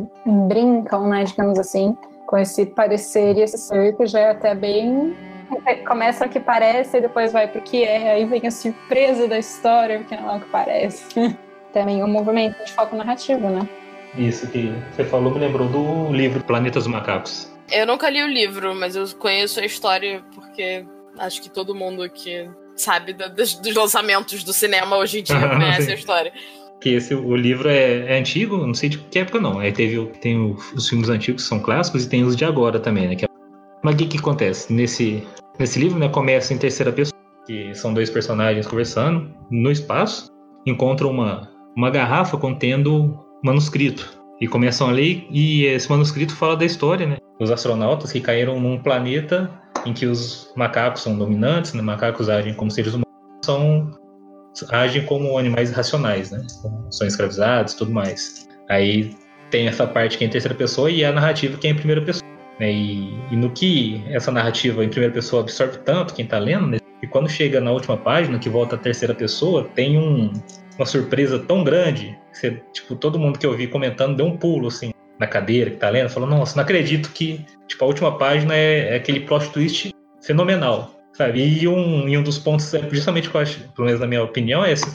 [0.47, 5.13] brincam, né, digamos assim, com esse parecer e esse ser que já é até bem
[5.87, 9.37] começa o que parece e depois vai pro que é, aí vem a surpresa da
[9.37, 11.05] história, porque não é o que parece.
[11.73, 13.67] Também um movimento de foco narrativo, né?
[14.15, 17.51] Isso que você falou me lembrou do livro Planetas dos Macacos.
[17.71, 20.85] Eu nunca li o livro, mas eu conheço a história porque
[21.17, 25.91] acho que todo mundo que sabe dos, dos lançamentos do cinema hoje em dia conhece
[25.91, 26.33] a história.
[26.79, 29.59] Que esse, o livro é, é, antigo, não sei de que época não.
[29.59, 32.79] Aí teve tem o, os filmes antigos que são clássicos e tem os de agora
[32.79, 33.15] também, né?
[33.15, 33.27] Que, é,
[33.81, 34.71] mas o que, que acontece?
[34.71, 35.25] Nesse,
[35.59, 40.27] nesse livro, né, começa em terceira pessoa, que são dois personagens conversando no espaço,
[40.65, 44.21] encontram uma, uma garrafa contendo manuscrito.
[44.41, 47.17] E começam a ler, e esse manuscrito fala da história, né?
[47.39, 49.49] Os astronautas que caíram num planeta
[49.85, 51.81] em que os macacos são dominantes, né?
[51.81, 53.07] macacos agem como seres humanos,
[53.45, 53.91] são
[54.69, 56.45] agem como animais racionais, né?
[56.89, 58.47] São escravizados, tudo mais.
[58.69, 59.15] Aí
[59.49, 62.01] tem essa parte que é em terceira pessoa e a narrativa que é em primeira
[62.01, 62.32] pessoa.
[62.59, 62.71] Né?
[62.71, 66.77] E, e, no que essa narrativa em primeira pessoa absorve tanto quem está lendo, né?
[67.01, 70.31] e quando chega na última página, que volta a terceira pessoa, tem um,
[70.77, 74.37] uma surpresa tão grande que você, tipo, todo mundo que eu vi comentando deu um
[74.37, 78.17] pulo assim na cadeira que tá lendo, falou, nossa, não acredito que tipo, a última
[78.17, 80.91] página é, é aquele plot twist fenomenal.
[81.13, 81.45] Sabe?
[81.45, 84.23] E um, e um dos pontos, é justamente que eu acho, pelo menos na minha
[84.23, 84.85] opinião, é esse,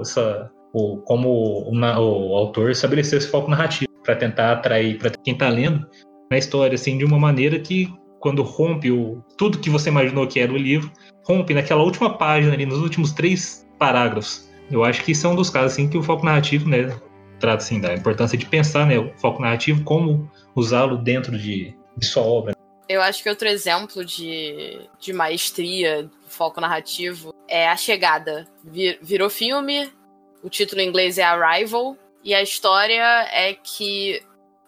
[0.00, 5.34] essa, o, como o, o, autor estabeleceu esse foco narrativo para tentar atrair para quem
[5.34, 5.86] está lendo
[6.30, 10.40] na história assim de uma maneira que quando rompe o, tudo que você imaginou que
[10.40, 10.90] era o livro
[11.24, 15.36] rompe naquela última página ali nos últimos três parágrafos eu acho que isso é um
[15.36, 16.96] dos casos assim que o foco narrativo né
[17.38, 22.06] trata assim da importância de pensar né o foco narrativo como usá-lo dentro de, de
[22.06, 28.48] sua obra eu acho que outro exemplo de, de maestria, foco narrativo, é A Chegada.
[28.64, 29.92] Vir, virou filme,
[30.42, 34.22] o título em inglês é Arrival, e a história é que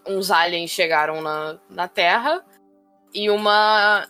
[0.06, 2.44] uns aliens chegaram na, na Terra
[3.12, 4.08] e uma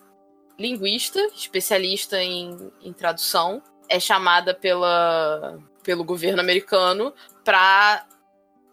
[0.58, 8.06] linguista, especialista em, em tradução, é chamada pela, pelo governo americano para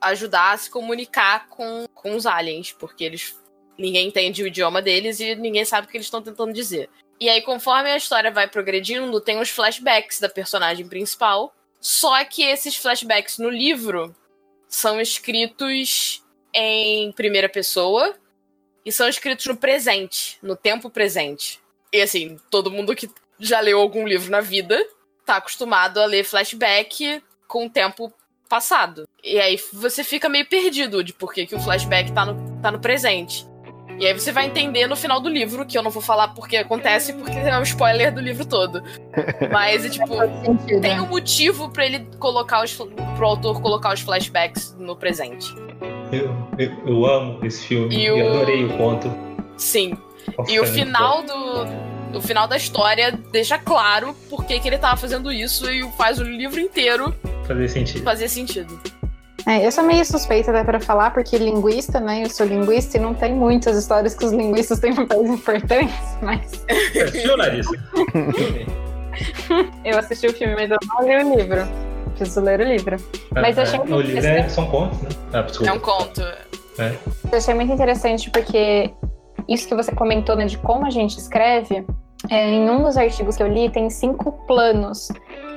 [0.01, 3.39] ajudar a se comunicar com, com os aliens, porque eles
[3.77, 6.89] ninguém entende o idioma deles e ninguém sabe o que eles estão tentando dizer.
[7.19, 11.53] E aí, conforme a história vai progredindo, tem os flashbacks da personagem principal.
[11.79, 14.15] Só que esses flashbacks no livro
[14.67, 18.15] são escritos em primeira pessoa
[18.85, 21.59] e são escritos no presente, no tempo presente.
[21.91, 24.77] E assim, todo mundo que já leu algum livro na vida
[25.25, 28.11] tá acostumado a ler flashback com o tempo
[28.47, 29.07] passado.
[29.23, 32.71] E aí você fica meio perdido de por que, que o flashback tá no, tá
[32.71, 33.45] no presente.
[33.99, 36.55] E aí você vai entender no final do livro, que eu não vou falar porque
[36.55, 38.83] acontece, porque é um spoiler do livro todo.
[39.51, 40.15] Mas, é, tipo,
[40.81, 42.73] tem um motivo para ele colocar os.
[42.75, 45.51] pro autor colocar os flashbacks no presente.
[46.11, 48.29] Eu, eu, eu amo esse filme e, o...
[48.29, 49.11] adorei o conto.
[49.57, 49.97] Sim.
[50.37, 54.77] Nossa, e o final do, o final da história deixa claro por que, que ele
[54.77, 57.15] tava fazendo isso e faz o livro inteiro
[57.45, 58.03] fazer sentido.
[58.03, 58.79] Fazer sentido.
[59.45, 62.23] É, eu sou meio suspeita até para falar, porque linguista, né?
[62.23, 66.65] Eu sou linguista e não tem muitas histórias que os linguistas têm papéis importantes, mas.
[67.01, 67.71] Assistiu, Larissa?
[69.85, 71.86] eu assisti o filme, mas eu não li o livro.
[72.17, 72.97] Preciso ler o livro.
[73.35, 75.09] Ah, mas eu achei é, muito o livro é, são contos, né?
[75.33, 76.21] Ah, é um conto.
[76.79, 76.95] É.
[77.31, 78.91] Eu achei muito interessante porque
[79.47, 81.85] isso que você comentou, né, de como a gente escreve,
[82.29, 85.09] é, em um dos artigos que eu li, tem cinco planos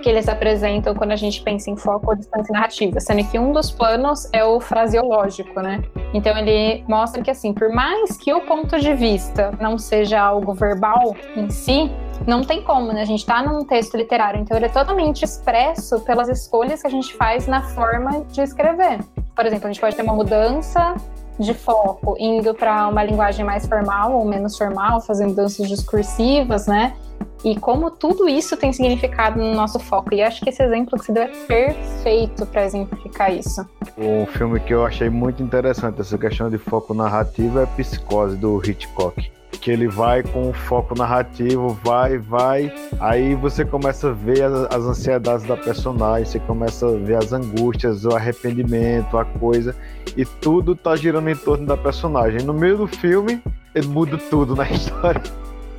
[0.02, 3.52] que eles apresentam quando a gente pensa em foco ou distância narrativa, sendo que um
[3.52, 5.82] dos planos é o fraseológico, né?
[6.14, 10.54] Então ele mostra que assim, por mais que o ponto de vista não seja algo
[10.54, 11.90] verbal em si,
[12.26, 13.02] não tem como, né?
[13.02, 16.90] A gente está num texto literário, então ele é totalmente expresso pelas escolhas que a
[16.90, 19.00] gente faz na forma de escrever.
[19.34, 20.94] Por exemplo, a gente pode ter uma mudança
[21.38, 26.94] de foco indo para uma linguagem mais formal ou menos formal, fazendo danças discursivas, né?
[27.42, 30.12] E como tudo isso tem significado no nosso foco.
[30.12, 33.66] E acho que esse exemplo que você deu é perfeito para exemplificar isso.
[33.96, 38.60] Um filme que eu achei muito interessante, essa questão de foco narrativo, é Psicose, do
[38.62, 39.32] Hitchcock.
[39.60, 42.72] Que ele vai com o foco narrativo, vai, vai.
[42.98, 47.32] Aí você começa a ver as, as ansiedades da personagem, você começa a ver as
[47.32, 49.74] angústias, o arrependimento, a coisa.
[50.16, 52.42] E tudo tá girando em torno da personagem.
[52.42, 53.42] No meio do filme,
[53.74, 55.22] ele muda tudo na história.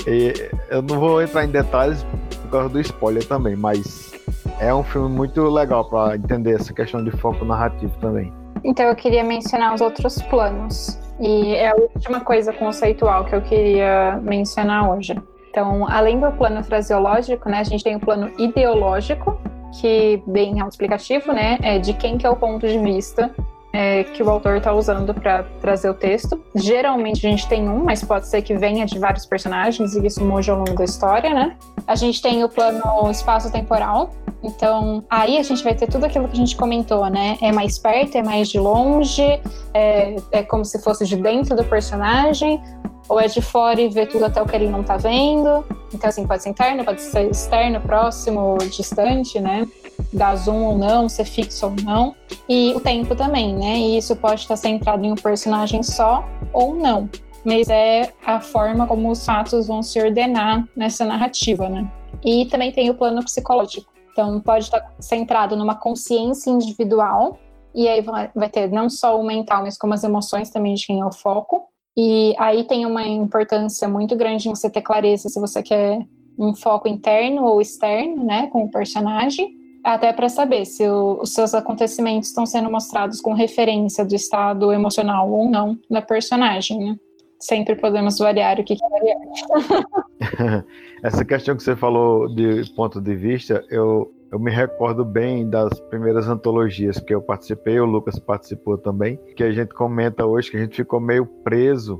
[0.07, 0.33] E
[0.69, 2.03] eu não vou entrar em detalhes
[2.41, 4.11] por causa do spoiler também, mas
[4.59, 8.40] é um filme muito legal para entender essa questão de foco narrativo também.
[8.63, 10.99] Então eu queria mencionar os outros planos.
[11.19, 15.15] E é a última coisa conceitual que eu queria mencionar hoje.
[15.49, 19.37] Então, além do plano fraseológico, né, a gente tem o plano ideológico,
[19.79, 23.29] que bem explicativo, né, é de quem que é o ponto de vista
[23.73, 26.41] é, que o autor está usando para trazer o texto.
[26.55, 30.23] Geralmente a gente tem um, mas pode ser que venha de vários personagens e isso
[30.23, 31.55] mude ao longo da história, né?
[31.87, 34.11] A gente tem o plano espaço-temporal.
[34.43, 37.37] Então, aí a gente vai ter tudo aquilo que a gente comentou, né?
[37.41, 39.39] É mais perto, é mais de longe,
[39.73, 42.61] é, é como se fosse de dentro do personagem,
[43.07, 45.63] ou é de fora e vê tudo até o que ele não tá vendo.
[45.93, 49.67] Então, assim, pode ser interno, pode ser externo, próximo, distante, né?
[50.13, 52.15] dar zoom ou não, ser fixo ou não.
[52.47, 53.77] E o tempo também, né?
[53.77, 57.09] E isso pode estar centrado em um personagem só ou não.
[57.43, 61.89] Mas é a forma como os fatos vão se ordenar nessa narrativa, né?
[62.23, 63.90] E também tem o plano psicológico.
[64.11, 67.37] Então, pode estar centrado numa consciência individual,
[67.73, 70.99] e aí vai ter não só o mental, mas como as emoções também de quem
[70.99, 71.63] é o foco.
[71.95, 76.05] E aí tem uma importância muito grande em você ter clareza se você quer
[76.37, 81.33] um foco interno ou externo, né, com o personagem, até para saber se o, os
[81.33, 86.95] seus acontecimentos estão sendo mostrados com referência do estado emocional ou não da personagem, né?
[87.41, 90.65] Sempre podemos variar o que, é variar.
[91.03, 95.79] Essa questão que você falou de ponto de vista, eu, eu me recordo bem das
[95.79, 100.57] primeiras antologias que eu participei, o Lucas participou também, que a gente comenta hoje que
[100.57, 101.97] a gente ficou meio preso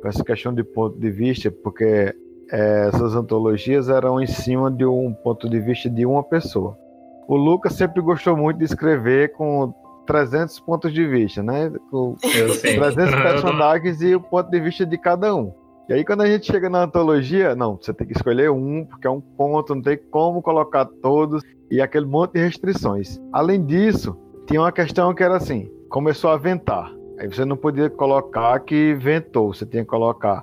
[0.00, 2.14] com essa questão de ponto de vista, porque
[2.52, 6.78] é, essas antologias eram em cima de um ponto de vista de uma pessoa.
[7.26, 9.74] O Lucas sempre gostou muito de escrever com
[10.06, 11.72] 300 pontos de vista, né?
[11.90, 12.60] Com 300
[13.22, 15.52] personagens e o ponto de vista de cada um.
[15.88, 19.06] E aí, quando a gente chega na antologia, não, você tem que escolher um, porque
[19.06, 23.20] é um ponto, não tem como colocar todos, e aquele monte de restrições.
[23.32, 26.90] Além disso, tinha uma questão que era assim: começou a ventar.
[27.18, 30.42] Aí você não podia colocar que ventou, você tinha que colocar.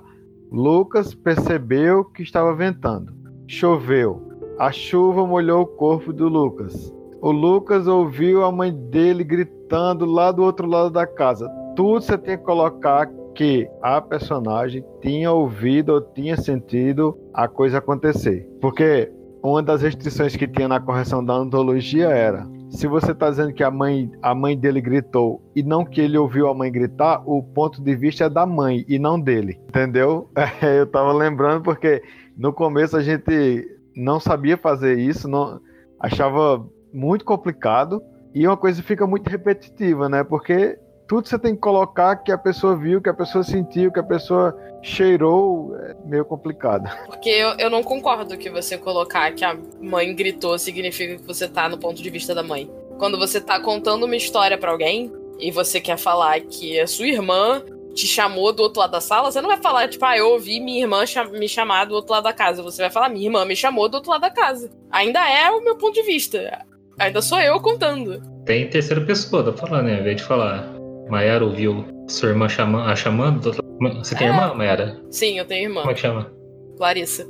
[0.50, 3.12] Lucas percebeu que estava ventando.
[3.46, 4.22] Choveu.
[4.58, 6.92] A chuva molhou o corpo do Lucas.
[7.22, 11.48] O Lucas ouviu a mãe dele gritando lá do outro lado da casa.
[11.76, 17.78] Tudo você tem que colocar que a personagem tinha ouvido ou tinha sentido a coisa
[17.78, 18.44] acontecer.
[18.60, 19.08] Porque
[19.40, 23.62] uma das restrições que tinha na correção da antologia era: se você está dizendo que
[23.62, 27.40] a mãe, a mãe dele gritou e não que ele ouviu a mãe gritar, o
[27.40, 29.60] ponto de vista é da mãe e não dele.
[29.68, 30.28] Entendeu?
[30.60, 32.02] Eu estava lembrando porque
[32.36, 35.60] no começo a gente não sabia fazer isso, não
[36.00, 38.02] achava muito complicado
[38.34, 40.24] e uma coisa fica muito repetitiva, né?
[40.24, 44.00] Porque tudo você tem que colocar que a pessoa viu, que a pessoa sentiu, que
[44.00, 46.90] a pessoa cheirou, é meio complicado.
[47.06, 51.46] Porque eu, eu não concordo que você colocar que a mãe gritou significa que você
[51.48, 52.70] tá no ponto de vista da mãe.
[52.98, 57.06] Quando você tá contando uma história para alguém e você quer falar que a sua
[57.06, 57.62] irmã
[57.94, 60.60] te chamou do outro lado da sala, você não vai falar, tipo, ah, eu ouvi
[60.60, 61.04] minha irmã
[61.38, 62.62] me chamar do outro lado da casa.
[62.62, 64.70] Você vai falar, minha irmã me chamou do outro lado da casa.
[64.90, 66.64] Ainda é o meu ponto de vista.
[66.98, 68.20] Ainda sou eu contando.
[68.44, 69.94] Tem terceira pessoa, dá pra falar, né?
[69.94, 70.66] Ao invés de falar,
[71.08, 73.52] Mayara ouviu sua irmã chama, a chamando.
[73.98, 74.30] Você tem é.
[74.30, 75.00] irmã, Mayara?
[75.10, 75.80] Sim, eu tenho irmã.
[75.80, 76.32] Como é que chama?
[76.78, 77.26] Larissa.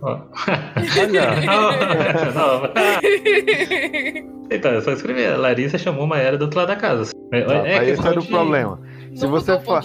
[0.00, 0.06] Oh.
[0.06, 0.28] Olha.
[4.50, 5.36] então, é só escrever.
[5.36, 7.12] Larissa chamou Mayara do outro lado da casa.
[7.32, 7.38] É,
[7.78, 8.28] é esse era o de...
[8.28, 8.80] problema
[9.14, 9.80] se você, fa...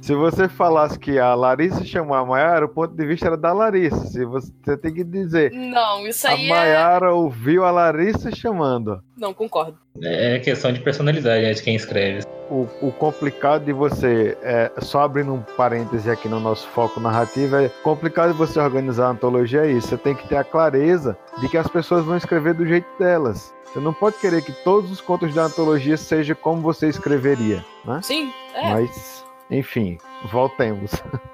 [0.00, 3.52] se você falasse que a Larissa chamou a Mayara, o ponto de vista era da
[3.52, 4.06] Larissa.
[4.06, 5.52] Se você, você tem que dizer.
[5.52, 6.50] Não, isso aí.
[6.50, 7.10] A Mayara é...
[7.10, 9.02] ouviu a Larissa chamando.
[9.16, 9.78] Não, concordo.
[10.02, 12.24] É questão de personalidade é de quem escreve.
[12.50, 17.56] O, o complicado de você, é, só abrindo um parêntese aqui no nosso foco narrativo,
[17.56, 19.88] é complicado de você organizar a antologia é isso.
[19.88, 23.55] Você tem que ter a clareza de que as pessoas vão escrever do jeito delas.
[23.76, 28.00] Você não pode querer que todos os contos da antologia sejam como você escreveria, né?
[28.02, 28.72] Sim, é.
[28.72, 29.98] Mas, enfim,
[30.32, 30.92] voltemos.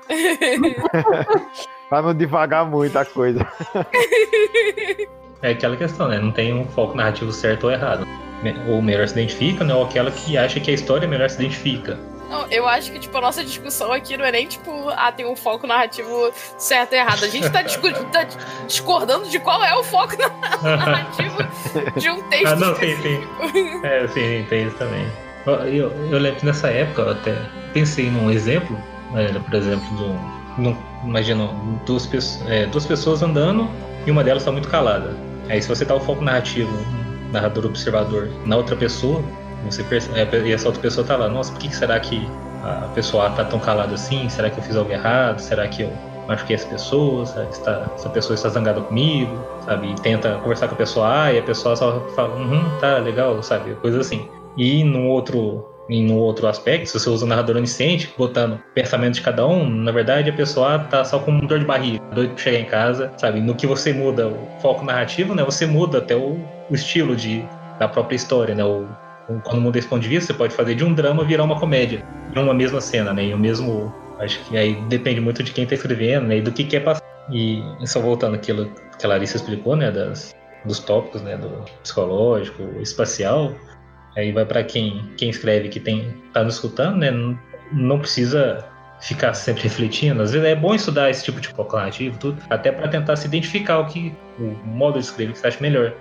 [1.89, 3.47] pra não devagar muito a coisa.
[5.41, 6.19] É aquela questão, né?
[6.19, 8.05] Não tem um foco narrativo certo ou errado.
[8.69, 9.73] Ou melhor se identifica, né?
[9.73, 11.97] Ou aquela que acha que a história melhor se identifica.
[12.33, 15.27] Não, eu acho que, tipo, a nossa discussão aqui não é nem, tipo, ah, tem
[15.27, 17.23] um foco narrativo certo e errado.
[17.25, 17.63] A gente tá,
[18.11, 18.27] tá
[18.67, 20.17] discordando de qual é o foco
[20.65, 21.37] narrativo
[22.01, 22.47] de um texto.
[22.47, 23.23] Ah, não, tem, tem.
[23.85, 25.07] É, sim, tem isso também.
[25.45, 27.37] Eu, eu lembro que nessa época eu até
[27.75, 28.79] pensei num exemplo,
[29.11, 30.77] né, por exemplo, do.
[31.05, 31.51] imagina
[31.85, 32.09] duas,
[32.49, 33.69] é, duas pessoas andando
[34.07, 35.15] e uma delas está muito calada.
[35.51, 36.73] Aí se você tá o foco narrativo,
[37.31, 39.23] narrador observador, na outra pessoa,
[39.65, 42.27] você percebe, é, e essa outra pessoa tá lá, nossa, por que será que
[42.63, 44.29] a pessoa tá tão calada assim?
[44.29, 45.41] Será que eu fiz algo errado?
[45.41, 45.93] Será que eu
[46.29, 47.27] machuquei essa pessoa?
[47.27, 49.33] Será que está, essa pessoa está zangada comigo?
[49.65, 49.91] Sabe?
[49.91, 53.43] E tenta conversar com a pessoa A e a pessoa só fala, uhum, tá legal,
[53.43, 53.75] sabe?
[53.77, 54.29] Coisa assim.
[54.57, 59.15] E no outro em um outro aspecto, se você usa o narrador onisciente, botando pensamento
[59.15, 62.35] de cada um, na verdade a pessoa tá só com um dor de barriga, doido
[62.35, 63.41] pra chegar em casa, sabe?
[63.41, 65.45] No que você muda o foco narrativo, né?
[65.45, 66.39] Você muda até o,
[66.71, 67.45] o estilo de,
[67.79, 68.65] da própria história, né?
[68.65, 68.87] O,
[69.45, 72.05] quando muda esse ponto de vista, você pode fazer de um drama virar uma comédia,
[72.35, 73.27] em uma mesma cena, né?
[73.27, 73.95] E o mesmo.
[74.19, 76.39] Acho que aí depende muito de quem está escrevendo, né?
[76.39, 77.03] E do que quer passar.
[77.31, 79.91] E só voltando àquilo que a Larissa explicou, né?
[79.91, 81.37] Das, dos tópicos, né?
[81.37, 83.53] Do psicológico, espacial.
[84.17, 87.11] Aí vai para quem, quem escreve, que tem tá nos escutando, né?
[87.11, 87.39] Não,
[87.73, 88.65] não precisa
[89.03, 90.23] ficar sempre refletindo.
[90.23, 93.27] Às vezes é bom estudar esse tipo de foco narrativo, tudo, até para tentar se
[93.27, 95.93] identificar o que o modo de escrever que você acha melhor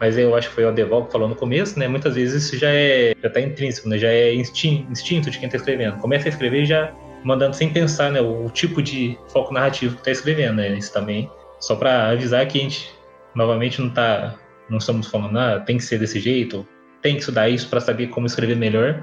[0.00, 1.88] mas eu acho que foi o Adeval que falou no começo, né?
[1.88, 3.98] Muitas vezes isso já é já tá intrínseco, né?
[3.98, 5.98] Já é instinto, instinto de quem está escrevendo.
[5.98, 6.92] Começa a escrever já
[7.24, 8.20] mandando sem pensar, né?
[8.20, 10.68] O, o tipo de foco narrativo que está escrevendo, né?
[10.76, 11.30] Isso também
[11.60, 12.92] só para avisar que a gente
[13.34, 14.34] novamente não tá
[14.68, 16.66] não estamos falando ah, tem que ser desse jeito,
[17.02, 19.02] tem que estudar isso para saber como escrever melhor.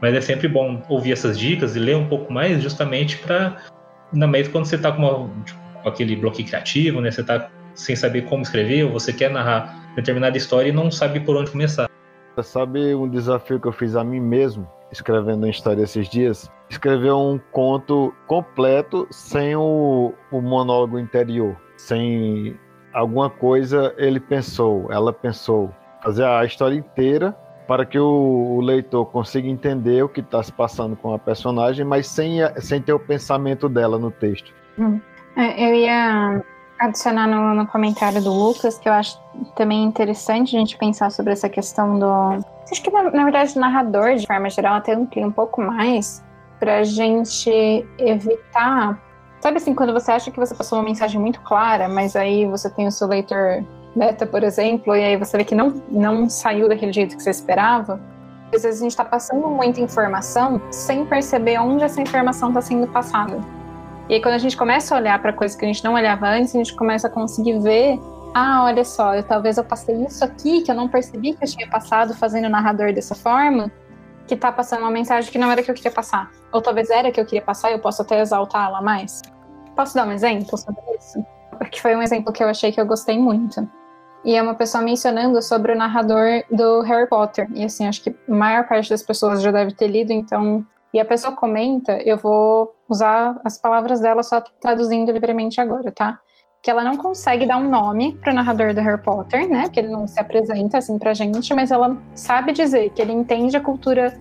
[0.00, 3.56] Mas é sempre bom ouvir essas dicas e ler um pouco mais, justamente para
[4.12, 7.10] na mesma quando você está com, uma, tipo, com aquele bloqueio criativo, né?
[7.10, 11.20] Você está sem saber como escrever, ou você quer narrar determinada história e não sabe
[11.20, 11.88] por onde começar.
[12.42, 16.50] Sabe um desafio que eu fiz a mim mesmo, escrevendo uma história esses dias?
[16.68, 22.58] Escrever um conto completo sem o, o monólogo interior, sem
[22.92, 25.72] alguma coisa ele pensou, ela pensou.
[26.02, 27.34] Fazer a história inteira
[27.66, 31.84] para que o, o leitor consiga entender o que está se passando com a personagem,
[31.84, 34.52] mas sem, sem ter o pensamento dela no texto.
[34.78, 35.00] Hum.
[35.36, 36.44] É, eu ia
[36.78, 39.18] adicionar no, no, comentário do Lucas que eu acho
[39.54, 42.44] também interessante a gente pensar sobre essa questão do.
[42.70, 46.22] Acho que, na, na verdade, o narrador, de forma geral, até amplia um pouco mais
[46.58, 47.50] para a gente
[47.98, 48.98] evitar.
[49.40, 52.70] Sabe assim, quando você acha que você passou uma mensagem muito clara, mas aí você
[52.70, 53.62] tem o seu leitor
[53.94, 57.30] beta, por exemplo, e aí você vê que não, não saiu daquele jeito que você
[57.30, 58.00] esperava.
[58.54, 62.86] Às vezes a gente está passando muita informação sem perceber onde essa informação está sendo
[62.86, 63.38] passada.
[64.08, 66.26] E aí, quando a gente começa a olhar para coisas que a gente não olhava
[66.26, 67.98] antes, a gente começa a conseguir ver:
[68.34, 71.48] ah, olha só, eu, talvez eu passei isso aqui que eu não percebi que eu
[71.48, 73.72] tinha passado fazendo o narrador dessa forma,
[74.26, 76.30] que tá passando uma mensagem que não era que eu queria passar.
[76.52, 79.22] Ou talvez era que eu queria passar e eu posso até exaltá-la mais.
[79.74, 81.24] Posso dar um exemplo sobre isso?
[81.58, 83.66] Porque foi um exemplo que eu achei que eu gostei muito.
[84.24, 87.48] E é uma pessoa mencionando sobre o narrador do Harry Potter.
[87.54, 91.00] E assim, acho que a maior parte das pessoas já deve ter lido, então e
[91.00, 96.18] a pessoa comenta, eu vou usar as palavras dela só traduzindo livremente agora, tá?
[96.62, 99.64] Que ela não consegue dar um nome pro narrador do Harry Potter, né?
[99.64, 103.56] Porque ele não se apresenta assim pra gente, mas ela sabe dizer que ele entende
[103.56, 104.18] a cultura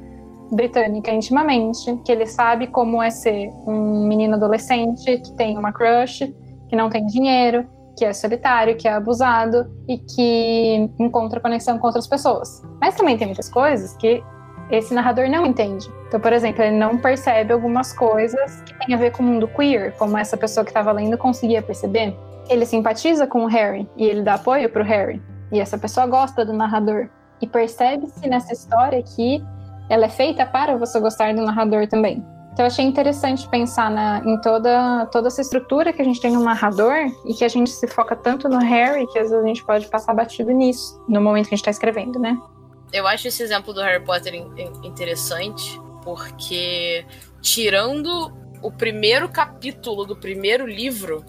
[0.51, 6.33] britânica intimamente, que ele sabe como é ser um menino adolescente que tem uma crush,
[6.69, 11.87] que não tem dinheiro, que é solitário, que é abusado e que encontra conexão com
[11.87, 12.61] outras pessoas.
[12.81, 14.23] Mas também tem muitas coisas que
[14.75, 15.89] esse narrador não entende.
[16.07, 19.47] Então, por exemplo, ele não percebe algumas coisas que têm a ver com o mundo
[19.47, 22.15] queer, como essa pessoa que estava lendo conseguia perceber.
[22.49, 25.21] Ele simpatiza com o Harry e ele dá apoio para o Harry.
[25.51, 27.07] E essa pessoa gosta do narrador.
[27.39, 29.43] E percebe-se nessa história que
[29.89, 32.25] ela é feita para você gostar do narrador também.
[32.51, 36.31] Então, eu achei interessante pensar na, em toda, toda essa estrutura que a gente tem
[36.31, 36.93] no narrador
[37.25, 39.87] e que a gente se foca tanto no Harry que às vezes a gente pode
[39.87, 42.37] passar batido nisso no momento que a gente está escrevendo, né?
[42.93, 44.35] Eu acho esse exemplo do Harry Potter
[44.83, 47.03] interessante porque,
[47.41, 48.31] tirando
[48.61, 51.25] o primeiro capítulo do primeiro livro,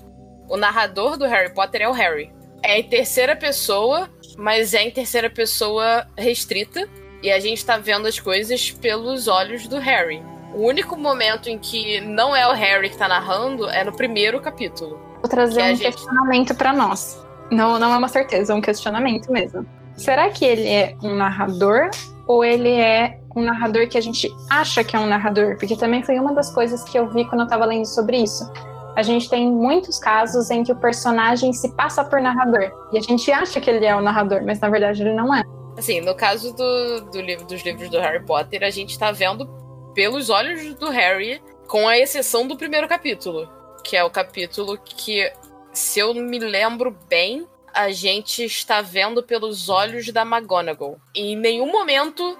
[0.47, 2.31] o narrador do Harry Potter é o Harry.
[2.63, 6.87] É em terceira pessoa, mas é em terceira pessoa restrita.
[7.23, 10.23] E a gente tá vendo as coisas pelos olhos do Harry.
[10.55, 14.39] O único momento em que não é o Harry que tá narrando é no primeiro
[14.41, 15.01] capítulo.
[15.23, 15.81] Vou trazer um gente...
[15.81, 17.25] questionamento para nós.
[17.51, 19.67] Não, não é uma certeza, é um questionamento mesmo.
[19.97, 21.91] Será que ele é um narrador
[22.27, 25.57] ou ele é um narrador que a gente acha que é um narrador?
[25.59, 28.51] Porque também foi uma das coisas que eu vi quando eu estava lendo sobre isso.
[28.97, 33.01] A gente tem muitos casos em que o personagem se passa por narrador e a
[33.01, 35.43] gente acha que ele é o narrador, mas na verdade ele não é.
[35.77, 39.49] Assim, no caso do, do livro, dos livros do Harry Potter, a gente está vendo
[39.95, 43.49] pelos olhos do Harry, com a exceção do primeiro capítulo,
[43.83, 45.31] que é o capítulo que,
[45.73, 50.97] se eu me lembro bem, a gente está vendo pelos olhos da McGonagall.
[51.15, 52.39] E em nenhum momento,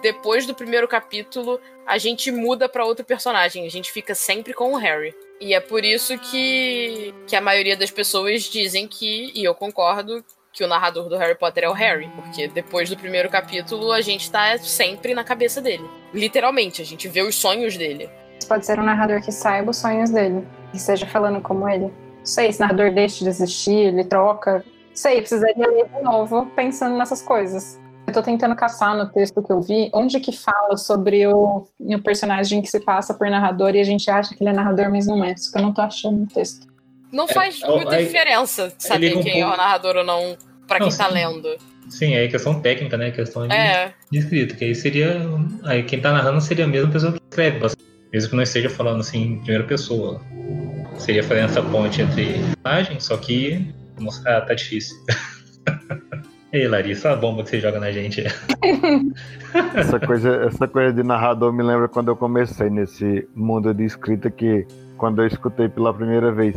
[0.00, 3.66] depois do primeiro capítulo, a gente muda para outro personagem.
[3.66, 5.14] A gente fica sempre com o Harry.
[5.40, 10.24] E é por isso que, que a maioria das pessoas dizem que, e eu concordo,
[10.52, 14.00] que o narrador do Harry Potter é o Harry, porque depois do primeiro capítulo a
[14.00, 15.88] gente tá sempre na cabeça dele.
[16.12, 18.08] Literalmente, a gente vê os sonhos dele.
[18.48, 21.92] Pode ser um narrador que saiba os sonhos dele, que esteja falando como ele
[22.28, 24.64] sei, esse narrador deixa de existir, ele troca.
[24.92, 27.80] Sei, precisaria ler de novo pensando nessas coisas.
[28.06, 32.02] Eu tô tentando caçar no texto que eu vi onde que fala sobre o, o
[32.02, 35.06] personagem que se passa por narrador e a gente acha que ele é narrador, mas
[35.06, 35.36] não é.
[35.36, 36.66] Só que eu não tô achando no texto.
[37.12, 40.88] Não é, faz é, muita diferença saber quem é o narrador ou não para quem
[40.88, 41.48] não, tá lendo.
[41.88, 43.10] Sim, é questão técnica, né?
[43.10, 43.92] Questão de, é.
[44.10, 44.54] de escrita.
[44.54, 45.20] Que aí seria.
[45.64, 47.60] Aí quem tá narrando seria a mesma pessoa que escreve,
[48.12, 50.20] mesmo que não esteja falando assim em primeira pessoa
[50.98, 54.96] seria fazendo essa ponte entre imagens, só que mostrar tá difícil.
[56.52, 58.24] Ei, Larissa, a bomba que você joga na gente.
[59.74, 64.30] essa, coisa, essa coisa de narrador me lembra quando eu comecei nesse mundo de escrita
[64.30, 66.56] que quando eu escutei pela primeira vez.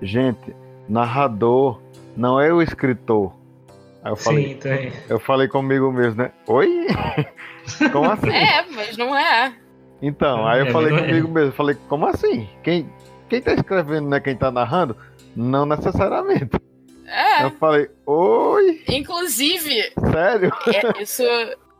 [0.00, 0.54] Gente,
[0.88, 1.80] narrador
[2.16, 3.32] não é o escritor.
[4.04, 4.92] Aí eu falei, Sim, tem.
[5.08, 6.30] Eu falei comigo mesmo, né?
[6.46, 6.86] Oi?
[7.92, 8.30] Como assim?
[8.30, 9.52] É, mas não é.
[10.00, 11.30] Então, aí eu é, falei comigo é.
[11.30, 12.48] mesmo, falei, como assim?
[12.64, 12.90] Quem,
[13.32, 14.96] quem tá escrevendo não é quem tá narrando?
[15.34, 16.50] Não necessariamente.
[17.06, 17.44] É.
[17.44, 18.82] Eu falei, oi!
[18.88, 19.92] Inclusive.
[20.12, 20.52] Sério?
[20.66, 21.22] É, isso.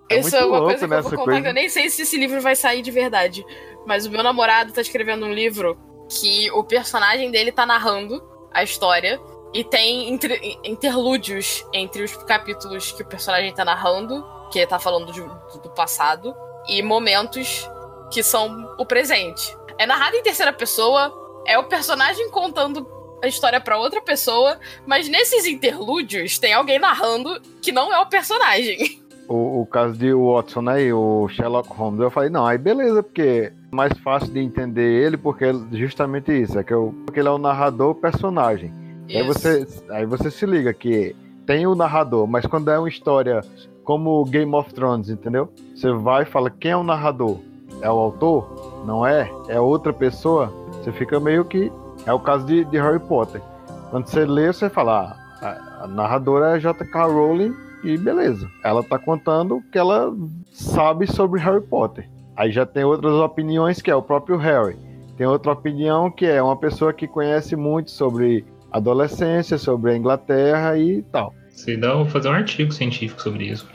[0.09, 1.41] É isso é uma coisa que eu vou contar coisa.
[1.43, 3.45] que eu nem sei se esse livro vai sair de verdade.
[3.87, 5.79] Mas o meu namorado tá escrevendo um livro
[6.09, 8.23] que o personagem dele tá narrando
[8.53, 9.19] a história
[9.55, 14.79] E tem inter- interlúdios entre os capítulos que o personagem tá narrando, que ele tá
[14.79, 15.21] falando de-
[15.61, 16.35] do passado,
[16.69, 17.69] e momentos
[18.11, 19.55] que são o presente.
[19.79, 21.11] É narrado em terceira pessoa,
[21.47, 22.87] é o personagem contando
[23.23, 28.07] a história pra outra pessoa, mas nesses interlúdios tem alguém narrando que não é o
[28.07, 29.01] personagem.
[29.29, 30.83] O, o caso de Watson, né?
[30.83, 32.01] E o Sherlock Holmes.
[32.01, 36.33] Eu falei, não, aí beleza, porque é mais fácil de entender ele, porque é justamente
[36.33, 38.75] isso, é que eu, porque ele é o narrador personagem.
[39.09, 41.15] Aí você, aí você se liga que
[41.47, 43.41] tem o narrador, mas quando é uma história
[43.85, 45.53] como Game of Thrones, entendeu?
[45.75, 47.39] Você vai e fala quem é o narrador?
[47.83, 48.83] É o autor?
[48.87, 49.31] Não é?
[49.49, 50.53] É outra pessoa?
[50.73, 51.71] Você fica meio que.
[52.07, 53.43] É o caso de, de Harry Potter.
[53.91, 57.07] Quando você lê, você fala, ah, a, narradora é J.K.
[57.07, 57.55] Rowling
[57.85, 58.49] e beleza.
[58.65, 60.13] Ela tá contando o que ela
[60.51, 62.09] sabe sobre Harry Potter.
[62.37, 64.77] Aí já tem outras opiniões que é o próprio Harry.
[65.17, 70.79] Tem outra opinião que é uma pessoa que conhece muito sobre adolescência, sobre a Inglaterra
[70.79, 71.35] e tal.
[71.51, 73.69] Se dá, vou fazer um artigo científico sobre isso.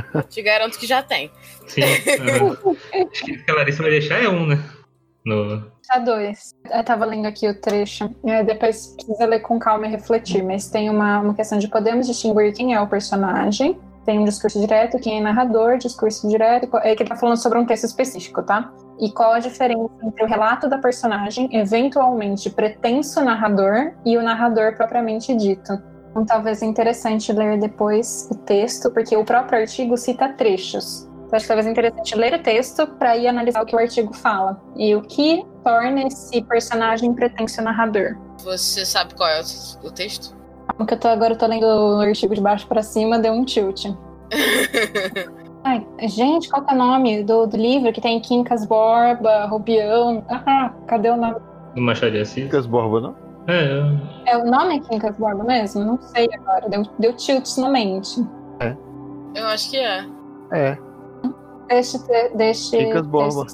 [0.28, 1.30] Te garanto que já tem.
[1.66, 1.82] Sim.
[1.82, 4.62] Acho que a Larissa vai deixar é um, né?
[5.24, 5.70] No...
[5.90, 6.54] A dois.
[6.72, 8.08] Eu tava lendo aqui o trecho.
[8.24, 12.06] É, depois precisa ler com calma e refletir, mas tem uma, uma questão de podemos
[12.06, 13.78] distinguir quem é o personagem.
[14.04, 16.76] Tem um discurso direto, quem é narrador, discurso direto.
[16.78, 18.72] É que ele tá falando sobre um texto específico, tá?
[19.00, 24.76] E qual a diferença entre o relato da personagem, eventualmente pretenso narrador, e o narrador
[24.76, 25.72] propriamente dito.
[26.16, 31.06] Então, talvez é interessante ler depois o texto, porque o próprio artigo cita trechos.
[31.26, 33.78] Então, acho que talvez é interessante ler o texto para ir analisar o que o
[33.78, 38.16] artigo fala e o que torna esse personagem pretenso narrador.
[38.42, 40.34] Você sabe qual é o, o texto?
[40.74, 43.34] Como que eu tô agora, eu tô lendo o artigo de baixo para cima, deu
[43.34, 43.84] um tilt.
[45.64, 50.24] Ai, gente, qual que é o nome do, do livro que tem Quincas Borba, Rubião?
[50.30, 51.36] Ah, cadê o nome?
[51.74, 52.44] Do Machado de Assis?
[52.44, 53.25] Quincas Borba, não?
[53.48, 55.84] É, É, o nome é Quincas Borba mesmo?
[55.84, 58.24] Não sei agora, deu, deu tilt na mente.
[59.34, 60.06] Eu acho que é.
[60.52, 60.78] É,
[61.68, 61.98] Deixe,
[62.34, 63.46] deixe Quincas Borba.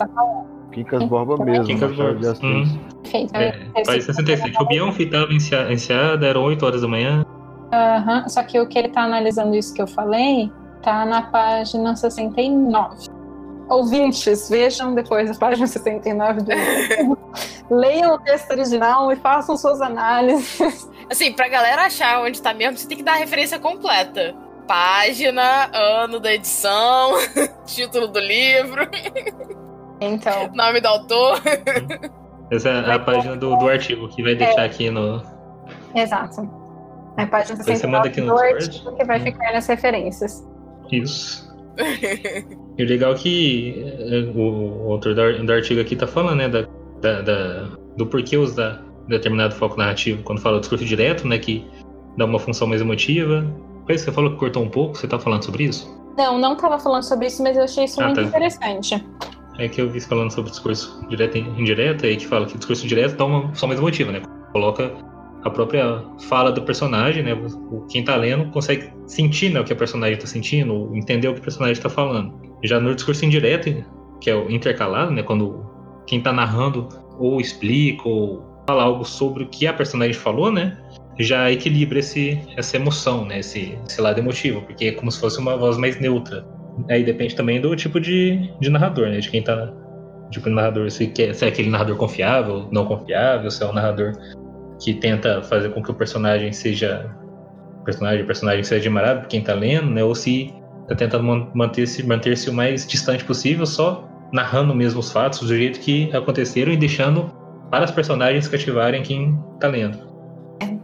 [0.70, 1.64] Quincas Borba mesmo.
[1.64, 2.30] Quincas Borba.
[2.30, 2.43] Assis.
[2.45, 2.78] Hum.
[3.03, 3.34] Perfeito.
[3.34, 4.62] É, faz 67.
[4.62, 7.24] O Bião fitava enseada, eram 8 horas da manhã.
[7.72, 11.97] Aham, Só que o que ele tá analisando isso que eu falei tá na página
[11.97, 13.09] 69.
[13.69, 17.19] Ouvintes, vejam depois a página 69 do livro.
[17.71, 20.91] Leiam o texto original e façam suas análises.
[21.11, 24.35] Assim, pra galera achar onde tá mesmo, você tem que dar a referência completa.
[24.67, 27.13] Página, ano da edição,
[27.67, 28.87] título do livro,
[30.01, 31.41] Então, nome do autor.
[32.51, 35.23] Essa é a página do, do artigo que vai deixar aqui no.
[35.95, 36.49] exato.
[37.17, 39.25] É a página Depois você manda 69 aqui no do artigo que vai Hum.
[39.25, 40.45] ficar nas referências.
[40.91, 41.53] Isso.
[42.79, 46.39] E o legal é que é, o, o autor do, do artigo aqui tá falando,
[46.39, 46.62] né, da,
[47.01, 51.66] da- da- do porquê usar determinado foco narrativo quando fala o discurso direto, né, que
[52.16, 53.45] dá uma função mais emotiva.
[53.89, 55.87] Isso que você falou que cortou um pouco, você tá falando sobre isso?
[56.16, 58.23] Não, não tava falando sobre isso, mas eu achei isso Ah, muito tá.
[58.23, 59.05] interessante.
[59.59, 62.59] É que eu vi falando sobre discurso direto e indireto, aí que fala que o
[62.59, 64.23] discurso direto dá uma função mais emotiva, né?
[64.53, 64.91] Coloca
[65.45, 67.36] a própria fala do personagem, né?
[67.90, 71.40] Quem tá lendo consegue sentir né, o que o personagem tá sentindo, entender o que
[71.40, 72.32] o personagem tá falando.
[72.62, 73.84] Já no discurso indireto,
[74.20, 75.22] que é o intercalado, né?
[75.22, 75.66] Quando
[76.07, 76.88] quem tá narrando
[77.18, 80.78] ou explica ou fala algo sobre o que a personagem falou, né?
[81.18, 83.40] Já equilibra esse, essa emoção, né?
[83.40, 86.47] Esse, esse lado emotivo, porque é como se fosse uma voz mais neutra.
[86.88, 89.18] Aí depende também do tipo de, de narrador, né?
[89.18, 89.72] De quem tá.
[90.30, 94.14] Tipo, narrador, se, quer, se é aquele narrador confiável, não confiável, se é um narrador
[94.83, 97.11] que tenta fazer com que o personagem seja.
[97.80, 100.05] O personagem, o personagem seja admirável por quem tá lendo, né?
[100.05, 100.55] Ou se
[100.89, 105.49] tá tentando man- manter-se manter o mais distante possível, só narrando mesmo os fatos do
[105.49, 107.30] jeito que aconteceram e deixando
[107.70, 109.99] para os personagens cativarem quem tá lendo.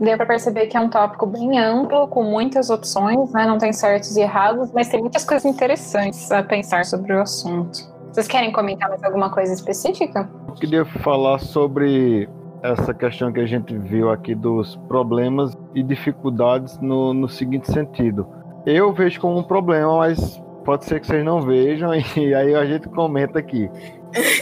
[0.01, 3.47] Deu pra perceber que é um tópico bem amplo, com muitas opções, né?
[3.47, 7.79] Não tem certos e errados, mas tem muitas coisas interessantes a pensar sobre o assunto.
[8.13, 10.29] Vocês querem comentar mais alguma coisa específica?
[10.49, 12.29] Eu queria falar sobre
[12.63, 18.27] essa questão que a gente viu aqui dos problemas e dificuldades no, no seguinte sentido.
[18.67, 22.67] Eu vejo como um problema, mas pode ser que vocês não vejam e aí a
[22.67, 23.71] gente comenta aqui.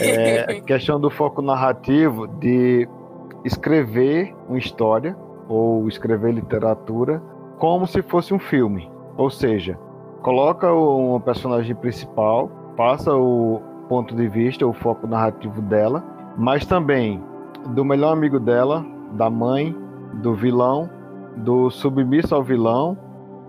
[0.01, 2.87] É, a questão do foco narrativo de
[3.45, 5.15] escrever uma história
[5.47, 7.21] ou escrever literatura
[7.57, 8.89] como se fosse um filme.
[9.15, 9.77] Ou seja,
[10.21, 16.03] coloca um personagem principal, passa o ponto de vista, o foco narrativo dela,
[16.37, 17.23] mas também
[17.73, 19.75] do melhor amigo dela, da mãe,
[20.21, 20.89] do vilão,
[21.37, 22.97] do submisso ao vilão,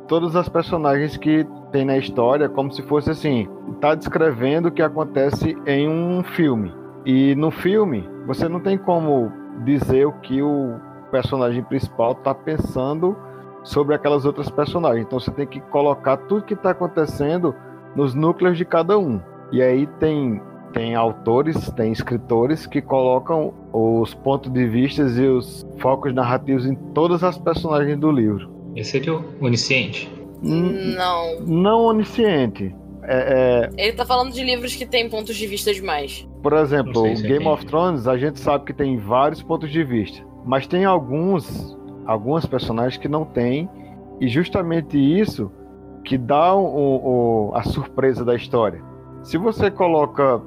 [0.06, 3.48] todas as personagens que tem na história, como se fosse assim,
[3.80, 6.74] tá descrevendo o que acontece em um filme.
[7.04, 9.32] E no filme, você não tem como
[9.64, 10.76] dizer o que o
[11.10, 13.16] personagem principal está pensando
[13.62, 15.06] sobre aquelas outras personagens.
[15.06, 17.54] Então você tem que colocar tudo que está acontecendo
[17.94, 19.20] nos núcleos de cada um.
[19.50, 20.42] E aí tem
[20.72, 26.74] tem autores, tem escritores que colocam os pontos de vista e os focos narrativos em
[26.94, 28.50] todas as personagens do livro.
[28.76, 30.10] Esse seria o onisciente?
[30.42, 31.40] Não.
[31.40, 32.74] Não onisciente.
[33.02, 33.86] É, é...
[33.86, 36.28] Ele tá falando de livros que tem pontos de vista demais.
[36.42, 40.24] Por exemplo, Game of Thrones, a gente sabe que tem vários pontos de vista.
[40.44, 43.68] Mas tem alguns, algumas personagens que não tem.
[44.20, 45.50] E justamente isso
[46.04, 48.82] que dá o, o, a surpresa da história.
[49.22, 50.40] Se você coloca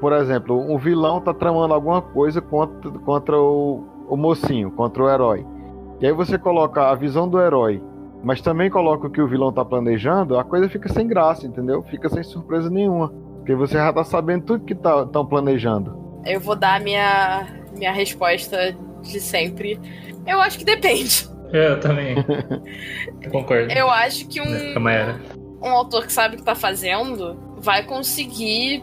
[0.00, 5.10] por exemplo, um vilão tá tramando alguma coisa contra, contra o, o mocinho, contra o
[5.10, 5.46] herói.
[6.00, 7.82] E aí você coloca a visão do herói,
[8.22, 11.82] mas também coloca o que o vilão tá planejando, a coisa fica sem graça, entendeu?
[11.84, 13.12] Fica sem surpresa nenhuma.
[13.38, 16.22] Porque você já tá sabendo tudo que estão tá, planejando.
[16.24, 17.46] Eu vou dar minha,
[17.76, 19.78] minha resposta de sempre.
[20.26, 21.28] Eu acho que depende.
[21.52, 22.16] É, eu também.
[23.30, 23.70] concordo.
[23.70, 24.74] Eu acho que um,
[25.62, 28.82] um autor que sabe o que tá fazendo vai conseguir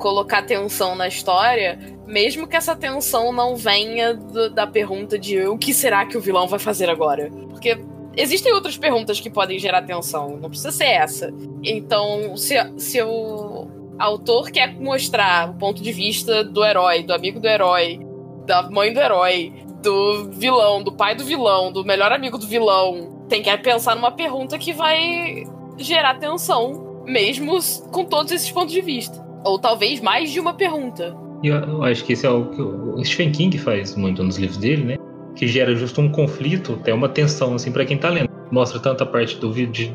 [0.00, 5.58] colocar tensão na história, mesmo que essa tensão não venha do, da pergunta de o
[5.58, 7.30] que será que o vilão vai fazer agora.
[7.50, 7.78] Porque
[8.16, 11.32] existem outras perguntas que podem gerar tensão, não precisa ser essa.
[11.62, 17.38] Então, se, se o autor quer mostrar o ponto de vista do herói, do amigo
[17.38, 18.00] do herói,
[18.46, 23.26] da mãe do herói, do vilão, do pai do vilão, do melhor amigo do vilão,
[23.28, 25.44] tem que pensar numa pergunta que vai
[25.76, 27.58] gerar tensão, mesmo
[27.92, 29.29] com todos esses pontos de vista.
[29.44, 31.16] Ou talvez mais de uma pergunta.
[31.42, 34.58] Eu, eu acho que isso é algo que o Stephen King faz muito nos livros
[34.58, 34.96] dele, né?
[35.34, 38.28] Que gera justo um conflito, até uma tensão, assim, para quem tá lendo.
[38.50, 39.94] Mostra tanto a parte do de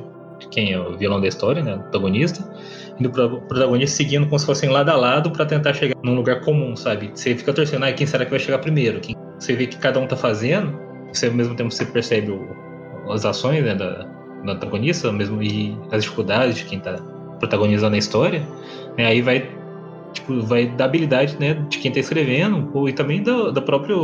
[0.52, 1.76] quem é o vilão da história, né?
[1.76, 2.44] O protagonista,
[3.00, 6.42] e o protagonista seguindo como se fossem lado a lado para tentar chegar num lugar
[6.42, 7.12] comum, sabe?
[7.14, 9.00] Você fica torcendo, ah, quem será que vai chegar primeiro?
[9.00, 9.16] Quem...
[9.40, 10.78] Você vê que cada um tá fazendo,
[11.12, 14.04] você ao mesmo tempo você percebe o, as ações né, da,
[14.44, 16.94] do antagonista, mesmo e as dificuldades de quem tá
[17.40, 18.42] protagonizando a história,
[18.98, 19.50] né, aí vai
[20.14, 23.96] tipo, vai da habilidade né, de quem está escrevendo e também da, da própria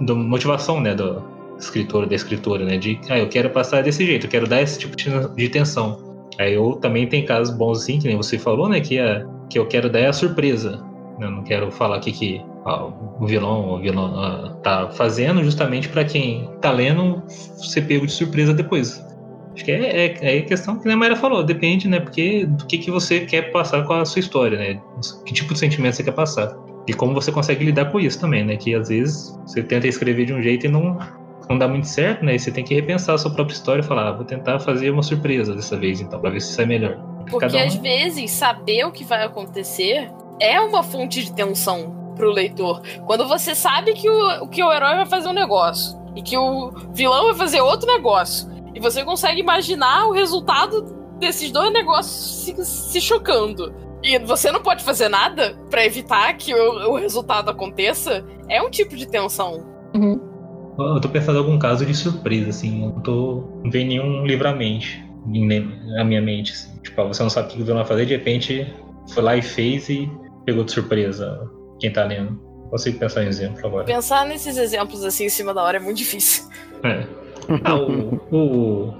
[0.00, 1.22] da motivação né, do
[1.58, 4.78] escritor da escritora, né, de ah, eu quero passar desse jeito, eu quero dar esse
[4.78, 6.14] tipo de tensão.
[6.38, 9.58] Aí eu também tem casos bons assim, que nem você falou, né, que, é, que
[9.58, 10.82] eu quero dar a surpresa.
[11.20, 12.86] Eu não quero falar aqui que ah,
[13.20, 18.12] o vilão, o vilão ah, tá fazendo justamente para quem tá lendo ser pego de
[18.12, 19.04] surpresa depois.
[19.54, 22.00] Acho que é, é, é questão que a Mayra falou, depende, né?
[22.00, 24.80] Porque do que, que você quer passar com a sua história, né?
[25.24, 26.56] Que tipo de sentimento você quer passar.
[26.86, 28.56] E como você consegue lidar com isso também, né?
[28.56, 30.98] Que às vezes você tenta escrever de um jeito e não,
[31.48, 32.34] não dá muito certo, né?
[32.34, 34.90] E você tem que repensar a sua própria história e falar, ah, vou tentar fazer
[34.90, 36.98] uma surpresa dessa vez, então, pra ver se sai melhor.
[37.30, 37.64] Porque um...
[37.64, 42.82] às vezes saber o que vai acontecer é uma fonte de tensão pro leitor.
[43.06, 46.70] Quando você sabe que o, que o herói vai fazer um negócio e que o
[46.92, 50.82] vilão vai fazer outro negócio e você consegue imaginar o resultado
[51.18, 53.72] desses dois negócios se, se chocando.
[54.02, 58.24] E você não pode fazer nada para evitar que o, o, resultado aconteça.
[58.48, 59.64] É um tipo de tensão.
[59.94, 60.20] Uhum.
[60.78, 62.82] Eu tô pensando em algum caso de surpresa, assim.
[62.82, 63.60] Eu não tô.
[63.62, 64.86] Não vem nenhum livramento
[65.96, 66.52] na minha mente.
[66.52, 66.78] Assim.
[66.82, 68.74] Tipo, você não sabe o que o vilão vai fazer, de repente
[69.12, 70.10] foi lá e fez e
[70.44, 71.40] pegou de surpresa
[71.80, 72.38] quem tá lendo.
[72.70, 73.84] Consigo pensar em exemplo agora.
[73.84, 76.44] Pensar nesses exemplos assim em cima da hora é muito difícil.
[76.82, 77.23] É.
[77.64, 78.94] Ah, o, o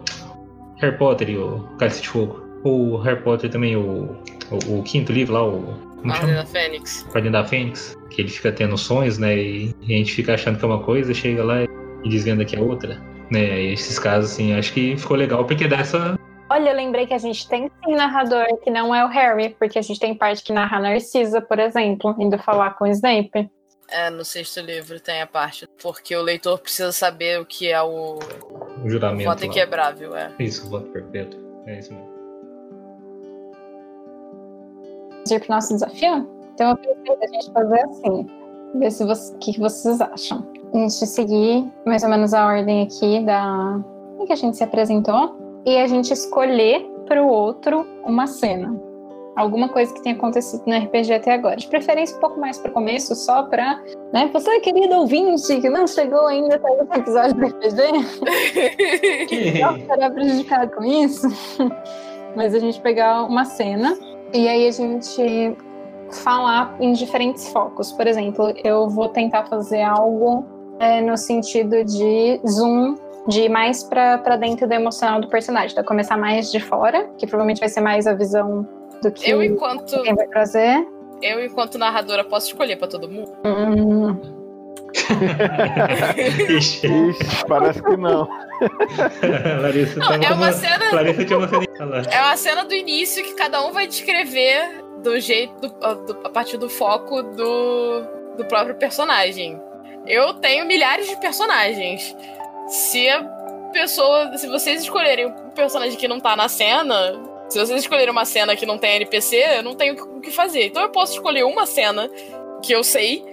[0.80, 2.42] Harry Potter e o Cálice de Fogo.
[2.64, 4.16] O Harry Potter também, o,
[4.50, 5.94] o, o quinto livro lá, o.
[6.06, 7.06] Ordem da Fênix.
[7.14, 7.96] Ordem da Fênix.
[8.10, 9.36] Que ele fica tendo sonhos, né?
[9.36, 12.56] E, e, a gente fica achando que é uma coisa, chega lá e desvenda que
[12.56, 13.00] é outra.
[13.30, 13.62] Né?
[13.62, 16.18] E esses casos, assim, acho que ficou legal porque dá essa.
[16.50, 19.78] Olha, eu lembrei que a gente tem sim narrador que não é o Harry, porque
[19.78, 23.50] a gente tem parte que narra a Narcisa, por exemplo, indo falar com o Snape.
[23.88, 25.68] É, no sexto livro tem a parte.
[25.82, 28.18] Porque o leitor precisa saber o que é o.
[28.82, 29.28] O juramento.
[29.28, 30.32] O voto inquebrável, é.
[30.38, 31.40] Isso, o voto perpétuo.
[31.66, 32.14] É isso mesmo.
[35.10, 36.28] Vamos ir pro nosso desafio?
[36.54, 38.26] Então eu pensei a gente fazer assim.
[38.74, 40.52] Ver se você, o que vocês acham.
[40.74, 43.80] A gente seguir mais ou menos a ordem aqui da.
[44.26, 45.62] que a gente se apresentou.
[45.64, 48.93] E a gente escolher para o outro uma cena
[49.36, 51.56] alguma coisa que tenha acontecido no RPG até agora.
[51.56, 53.82] De preferência um pouco mais para o começo, só para,
[54.12, 57.92] né, você querido ouvinte que não chegou ainda até esse episódio do RPG,
[59.60, 61.28] não será prejudicado com isso.
[62.36, 63.96] Mas a gente pegar uma cena
[64.32, 65.56] e aí a gente
[66.10, 67.92] falar em diferentes focos.
[67.92, 70.44] Por exemplo, eu vou tentar fazer algo
[70.78, 75.70] é, no sentido de zoom de ir mais para dentro do emocional do personagem.
[75.72, 78.66] Então, começar mais de fora, que provavelmente vai ser mais a visão
[79.02, 80.86] do que eu, enquanto, quem vai trazer.
[81.22, 83.32] Eu, enquanto narradora, posso escolher para todo mundo?
[83.44, 84.20] Hum.
[86.56, 86.88] Ixi,
[87.48, 88.28] parece que não.
[89.62, 91.64] Larissa, Não, tava é uma cena- Larissa tinha uma cena.
[92.10, 95.54] É uma cena do início que cada um vai descrever do jeito.
[95.60, 95.68] do-
[96.06, 98.02] do- a partir do foco do,
[98.36, 99.60] do próprio personagem.
[100.06, 102.14] Eu tenho milhares de personagens.
[102.68, 103.22] Se a
[103.72, 104.36] pessoa.
[104.38, 107.20] Se vocês escolherem um personagem que não tá na cena.
[107.54, 110.66] Se vocês escolherem uma cena que não tem NPC, eu não tenho o que fazer.
[110.66, 112.10] Então eu posso escolher uma cena
[112.60, 113.24] que eu sei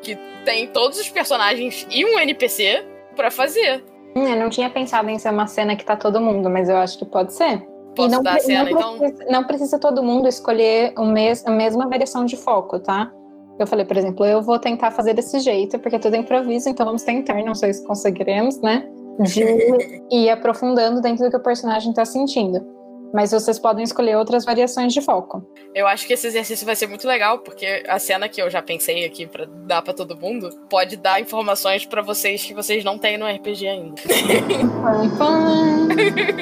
[0.00, 2.84] que tem todos os personagens e um NPC
[3.16, 3.82] pra fazer.
[4.14, 6.76] Hum, Eu não tinha pensado em ser uma cena que tá todo mundo, mas eu
[6.76, 7.66] acho que pode ser.
[7.96, 8.98] Posso não, dar a cena, não então?
[8.98, 13.10] precisa, não precisa todo mundo escolher o mes, a mesma variação de foco, tá?
[13.58, 16.86] Eu falei, por exemplo, eu vou tentar fazer desse jeito, porque tudo é improviso, então
[16.86, 18.88] vamos tentar, não sei se conseguiremos, né?
[19.18, 19.42] De
[20.16, 22.73] ir aprofundando dentro do que o personagem tá sentindo.
[23.14, 25.48] Mas vocês podem escolher outras variações de foco.
[25.72, 28.60] Eu acho que esse exercício vai ser muito legal, porque a cena que eu já
[28.60, 32.98] pensei aqui pra dar pra todo mundo pode dar informações pra vocês que vocês não
[32.98, 34.02] têm no RPG ainda.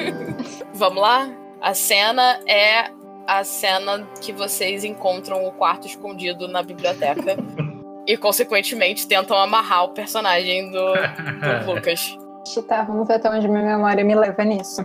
[0.73, 1.29] Vamos lá?
[1.61, 2.89] A cena é
[3.27, 7.37] a cena que vocês encontram o quarto escondido na biblioteca.
[8.07, 12.17] e, consequentemente, tentam amarrar o personagem do, do Lucas.
[12.67, 14.83] Tá, vamos ver até onde minha memória me leva nisso.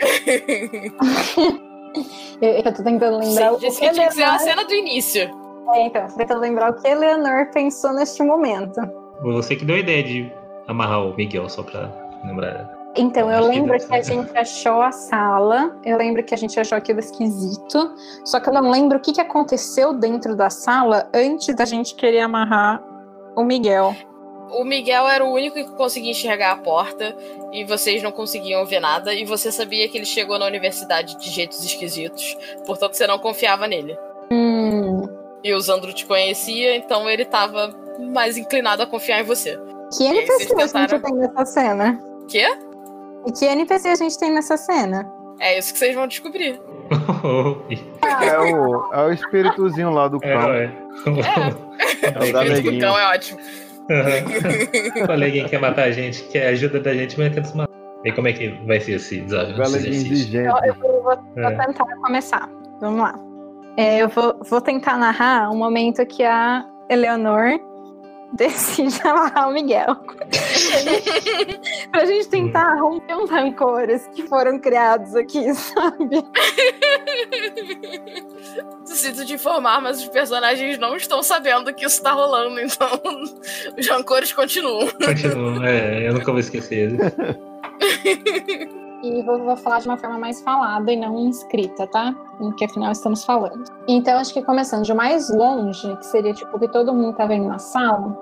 [2.40, 4.64] eu, eu tô tentando lembrar Sim, o que disse que tinha que ser a cena
[4.64, 5.30] do início.
[5.74, 8.80] É, então, tô tentando lembrar o que Eleanor pensou neste momento.
[9.22, 10.32] Você que deu a ideia de
[10.66, 11.90] amarrar o Miguel, só pra
[12.24, 12.78] lembrar.
[12.96, 16.34] Então, eu Acho que lembro deve que a gente achou a sala, eu lembro que
[16.34, 17.94] a gente achou aquilo esquisito,
[18.24, 21.94] só que eu não lembro o que, que aconteceu dentro da sala antes da gente
[21.94, 22.82] querer amarrar
[23.36, 23.94] o Miguel.
[24.52, 27.14] O Miguel era o único que conseguia enxergar a porta
[27.52, 29.12] e vocês não conseguiam ver nada.
[29.14, 32.36] E você sabia que ele chegou na universidade de jeitos esquisitos,
[32.66, 33.96] portanto você não confiava nele.
[34.32, 35.08] Hum,
[35.42, 39.58] E o Zandro te conhecia, então ele tava mais inclinado a confiar em você.
[39.96, 42.00] que NPC vocês a gente tentaram- tem nessa cena?
[42.28, 42.46] Quê?
[43.26, 45.10] E que NPC a gente tem nessa cena?
[45.40, 46.60] É isso que vocês vão descobrir.
[48.22, 50.52] É o, é o espíritozinho lá do É, cão.
[50.52, 50.72] é.
[52.02, 52.80] É o da O neguinha.
[52.80, 53.38] cão é ótimo.
[55.06, 57.70] Falei quem quer matar a gente, quer ajuda da gente, mas tenta se matar.
[58.04, 59.60] E como é que vai ser esse desafio?
[59.62, 60.40] esse exercício?
[60.40, 61.50] Eu, eu vou, vou É.
[61.66, 62.48] tentar começar.
[62.80, 63.14] Vamos lá.
[63.76, 67.60] É, eu vou, vou tentar narrar um momento que a Eleanor
[68.32, 69.96] decide amarrar o Miguel.
[71.92, 76.24] pra gente tentar romper uns rancores que foram criados aqui, sabe?
[78.92, 82.88] Sinto te informar, mas os personagens não estão sabendo que isso tá rolando, então
[83.78, 84.88] os rancores continuam.
[85.04, 86.90] Continua, é, eu nunca vou esquecer.
[89.02, 92.14] E vou, vou falar de uma forma mais falada e não escrita, tá?
[92.36, 93.64] Porque afinal estamos falando.
[93.88, 97.26] Então, acho que começando de mais longe, que seria tipo o que todo mundo tá
[97.26, 98.14] vendo na sala,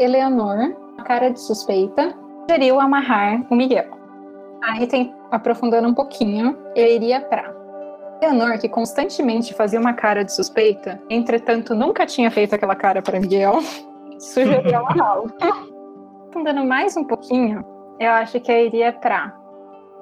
[0.00, 2.14] Eleanor, a cara de suspeita,
[2.48, 3.86] sugeriu amarrar o Miguel.
[4.62, 7.53] Aí tem, aprofundando um pouquinho, eu iria pra
[8.20, 13.20] Eleanor, que constantemente fazia uma cara de suspeita, entretanto nunca tinha feito aquela cara para
[13.20, 13.60] Miguel,
[14.18, 15.32] sugeriu amarrá-lo.
[15.40, 17.64] Aprofundando mais um pouquinho,
[17.98, 19.34] eu acho que eu iria pra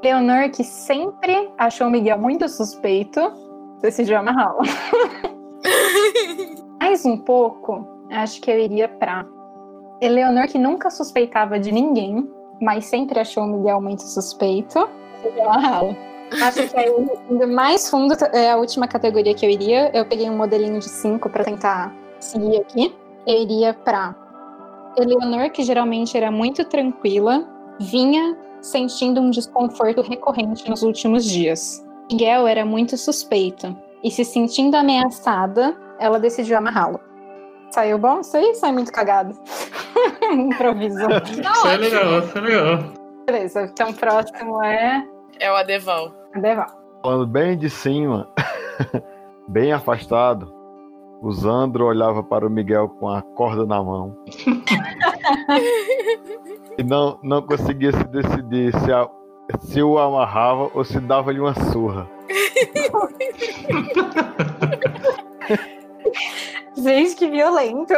[0.02, 3.20] Leonor, que sempre achou o Miguel muito suspeito,
[3.80, 4.62] decidiu amarrá-lo.
[6.80, 9.24] Mais um pouco, acho que eu iria pra
[10.00, 12.28] Eleonor, que nunca suspeitava de ninguém,
[12.60, 14.88] mas sempre achou o Miguel muito suspeito,
[15.22, 16.11] decidiu amarrá-lo.
[16.40, 16.90] Acho que aí,
[17.30, 19.90] indo mais fundo é a última categoria que eu iria.
[19.94, 22.94] Eu peguei um modelinho de cinco para tentar seguir aqui.
[23.26, 24.14] Eu iria pra
[24.96, 27.46] Eleonor, que geralmente era muito tranquila,
[27.80, 31.84] vinha sentindo um desconforto recorrente nos últimos dias.
[32.10, 37.00] Miguel era muito suspeito e, se sentindo ameaçada, ela decidiu amarrá-lo.
[37.70, 38.20] Saiu bom?
[38.20, 39.34] Isso aí sai muito cagado.
[40.30, 40.98] Improviso.
[40.98, 42.78] Isso é legal, isso é legal.
[43.26, 45.06] Beleza, então próximo é
[45.42, 46.12] É o Adeval.
[46.40, 46.66] Deval.
[47.02, 48.28] Falando bem de cima,
[49.48, 50.54] bem afastado,
[51.20, 54.16] o Zandro olhava para o Miguel com a corda na mão.
[56.78, 59.10] e não, não conseguia se decidir se, a-
[59.58, 62.08] se o amarrava ou se dava-lhe uma surra.
[66.76, 67.94] Gente, que violento.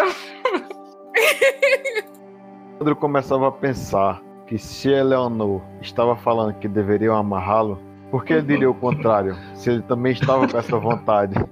[2.78, 7.78] Zandro começava a pensar que se Eleanor estava falando que deveriam amarrá-lo,
[8.11, 11.34] por que ele diria o contrário, se ele também estava com essa vontade?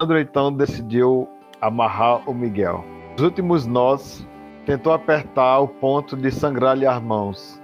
[0.00, 1.28] Sandro então decidiu
[1.60, 2.84] amarrar o Miguel.
[3.16, 4.26] Os últimos nós
[4.64, 7.60] tentou apertar o ponto de sangrar-lhe as mãos.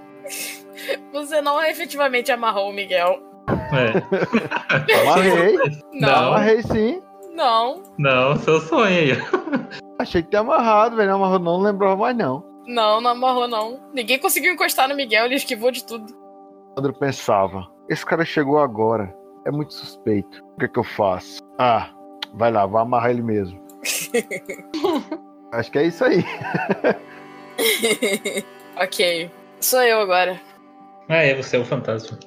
[1.13, 3.19] Você não efetivamente amarrou o Miguel.
[3.47, 4.01] É.
[5.01, 5.57] Amarrei,
[5.93, 7.01] Não, amarrei sim.
[7.35, 7.83] não.
[7.97, 9.11] Não, seu sonho aí.
[9.99, 11.09] Achei que tinha amarrado, velho.
[11.09, 12.43] Não amarrou não, não lembrava mais não.
[12.65, 13.79] Não, não amarrou, não.
[13.93, 16.05] Ninguém conseguiu encostar no Miguel, ele esquivou de tudo.
[16.75, 19.15] Sandro pensava, esse cara chegou agora.
[19.45, 20.43] É muito suspeito.
[20.55, 21.39] O que é que eu faço?
[21.59, 21.91] Ah,
[22.33, 23.63] vai lá, vai amarrar ele mesmo.
[25.53, 26.23] Acho que é isso aí.
[28.77, 29.29] ok.
[29.59, 30.39] Sou eu agora.
[31.07, 32.17] Ah, é, você é o fantasma.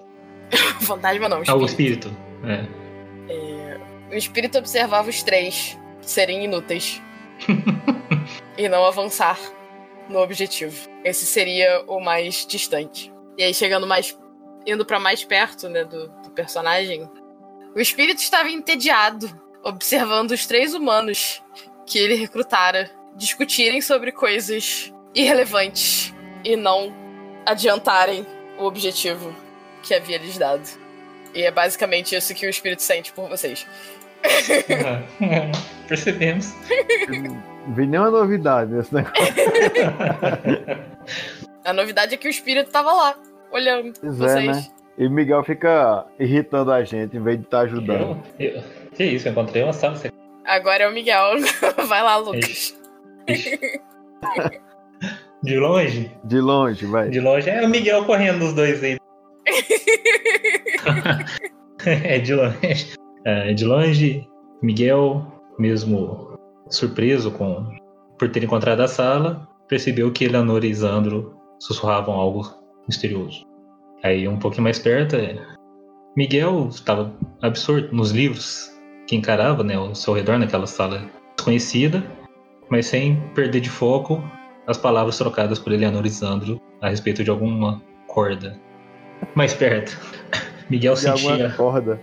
[0.80, 2.09] Fantasma não, Ah, o espírito.
[2.09, 2.16] espírito.
[2.45, 3.32] É.
[3.32, 3.80] É,
[4.11, 7.03] O espírito observava os três serem inúteis
[8.57, 9.39] e não avançar
[10.09, 10.89] no objetivo.
[11.05, 13.13] Esse seria o mais distante.
[13.37, 14.19] E aí, chegando mais.
[14.67, 17.09] indo pra mais perto, né, do, do personagem,
[17.75, 19.31] o espírito estava entediado,
[19.63, 21.43] observando os três humanos
[21.87, 26.95] que ele recrutara discutirem sobre coisas irrelevantes e não
[27.45, 28.27] adiantarem
[28.59, 29.35] o objetivo
[29.83, 30.69] que havia lhes dado.
[31.35, 33.67] E é basicamente isso que o espírito sente por vocês.
[34.85, 35.03] Ah,
[35.89, 36.53] Percebemos.
[37.69, 39.14] Não vi nenhuma novidade nesse negócio.
[41.64, 43.14] A novidade é que o espírito tava lá,
[43.53, 44.57] olhando Pois é, vocês.
[44.57, 44.66] né?
[44.97, 48.19] E Miguel fica irritando a gente em vez de estar ajudando.
[48.39, 48.62] Eu, eu,
[48.95, 50.16] que isso, eu encontrei uma sala secreta.
[50.47, 51.35] Agora é o Miguel.
[51.87, 52.75] Vai lá, Lucas.
[55.43, 56.11] De longe?
[56.25, 57.11] De longe, vai.
[57.11, 58.99] De longe é o Miguel correndo dos dois aí.
[61.85, 62.95] é de longe.
[63.25, 64.29] É, de longe,
[64.62, 65.27] Miguel,
[65.59, 66.28] mesmo
[66.71, 67.66] surpreso com
[68.19, 72.53] por ter encontrado a sala, percebeu que Eleanor e Isandro sussurravam algo
[72.87, 73.45] misterioso.
[74.03, 75.37] Aí um pouquinho mais perto, é,
[76.16, 78.71] Miguel estava absorto nos livros
[79.07, 82.05] que encarava né, ao seu redor naquela sala desconhecida,
[82.71, 84.23] mas sem perder de foco
[84.66, 88.59] as palavras trocadas por Eleanor e Isandro a respeito de alguma corda.
[89.35, 89.99] Mais perto,
[90.69, 92.01] Miguel De sentia, corda.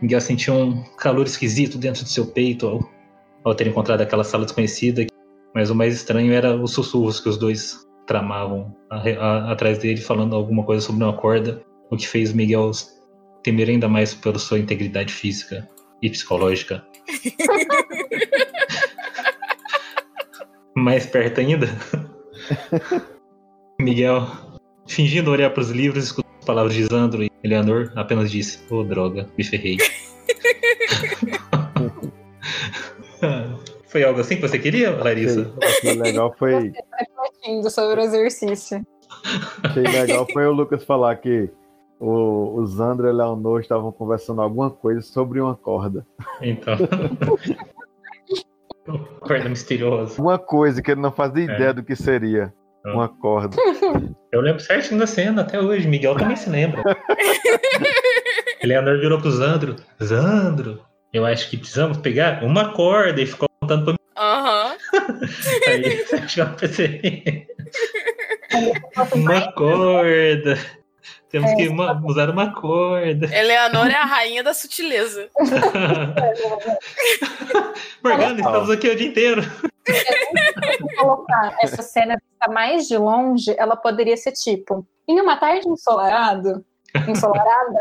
[0.00, 2.90] Miguel sentia um calor esquisito dentro do seu peito ao,
[3.44, 5.06] ao ter encontrado aquela sala desconhecida.
[5.54, 10.00] Mas o mais estranho era os sussurros que os dois tramavam a- a- atrás dele,
[10.00, 12.70] falando alguma coisa sobre uma corda, o que fez Miguel
[13.42, 15.68] temer ainda mais pela sua integridade física
[16.02, 16.84] e psicológica.
[20.76, 21.66] mais perto ainda,
[23.80, 24.26] Miguel,
[24.86, 28.82] fingindo olhar para os livros, escutou as palavras de Isandro e Eleanor, apenas disse: Ô
[28.84, 29.76] droga, me ferrei.
[33.90, 35.52] Foi algo assim que você queria, Larissa?
[35.62, 38.86] Achei legal foi, Refletindo sobre o exercício.
[39.64, 41.50] achei legal foi o Lucas falar que
[41.98, 46.06] o, o Zandro e a Leonor estavam conversando alguma coisa sobre uma corda.
[46.40, 46.76] Então.
[49.20, 50.20] Corda misteriosa.
[50.20, 51.54] Uma coisa que ele não fazia É.
[51.54, 52.52] ideia do que seria.
[52.84, 52.94] Não.
[52.94, 53.54] Uma corda.
[54.32, 55.86] Eu lembro certinho da cena até hoje.
[55.86, 56.82] Miguel também se lembra.
[58.62, 59.76] Eleanor virou pro Zandro.
[60.02, 60.80] Zandro,
[61.12, 63.98] eu acho que precisamos pegar uma corda e ficou apontando pra mim.
[64.16, 64.76] Aham.
[65.68, 66.04] Aí
[66.58, 67.46] você?
[69.14, 70.58] Uma corda.
[71.30, 73.26] Temos que uma- usar uma corda.
[73.32, 75.30] Eleanor é a rainha da sutileza.
[78.02, 79.42] Morgana, estamos aqui o dia inteiro.
[80.98, 86.64] colocar essa cena vista mais de longe, ela poderia ser tipo: em uma tarde ensolarado,
[87.08, 87.78] ensolarada,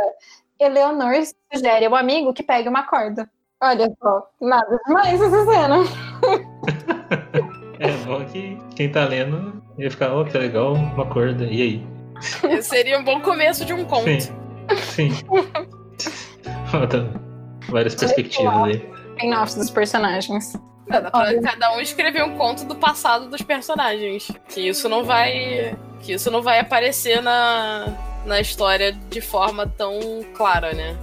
[0.59, 1.13] Eleonor
[1.51, 3.27] sugere ao amigo que pegue uma corda.
[3.61, 5.77] Olha só, nada demais essa cena.
[7.79, 11.45] É bom que quem tá lendo ia ficar, ó, que legal, uma corda.
[11.45, 11.87] E aí?
[12.51, 14.03] Esse seria um bom começo de um conto.
[14.05, 14.19] Sim.
[14.77, 15.11] Sim.
[17.69, 18.89] Várias perspectivas aí.
[19.19, 20.53] Em off dos personagens.
[20.89, 21.41] Dá pra Olha.
[21.41, 24.29] cada um escrever um conto do passado dos personagens.
[24.49, 25.77] Que isso não vai.
[26.01, 27.87] Que isso não vai aparecer na,
[28.25, 29.99] na história de forma tão
[30.33, 30.97] clara, né?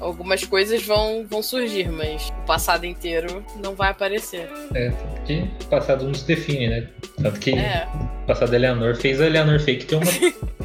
[0.00, 4.50] Algumas coisas vão, vão surgir, mas o passado inteiro não vai aparecer.
[4.74, 6.88] É, porque o passado nos define, né?
[7.22, 7.86] Tanto que É.
[8.22, 10.10] o passado da Eleanor fez a Eleanor Fake ter uma,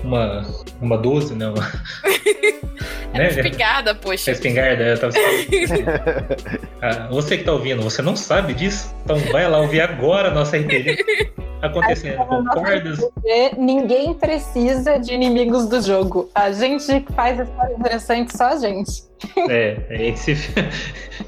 [0.04, 0.46] uma,
[0.82, 1.48] uma 12, né?
[1.48, 1.72] Uma,
[3.14, 3.30] Era né?
[3.42, 4.32] espingarda, A poxa.
[4.32, 5.14] espingarda, eu tava
[6.82, 8.94] ah, Você que tá ouvindo, você não sabe disso?
[9.04, 10.98] Então vai lá ouvir agora a nossa RPG
[11.62, 12.18] acontecendo.
[12.26, 13.00] Com cordas.
[13.00, 16.30] Porque ninguém precisa de inimigos do jogo.
[16.36, 19.09] A gente faz a história interessante só a gente.
[19.50, 20.32] É, a gente se,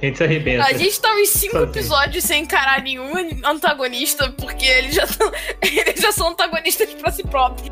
[0.01, 0.65] a gente se arrebenta.
[0.65, 1.71] A gente tá uns cinco Sozinho.
[1.71, 3.11] episódios sem encarar nenhum
[3.45, 5.31] antagonista, porque eles já, tão,
[5.61, 7.71] eles já são antagonistas pra si próprios.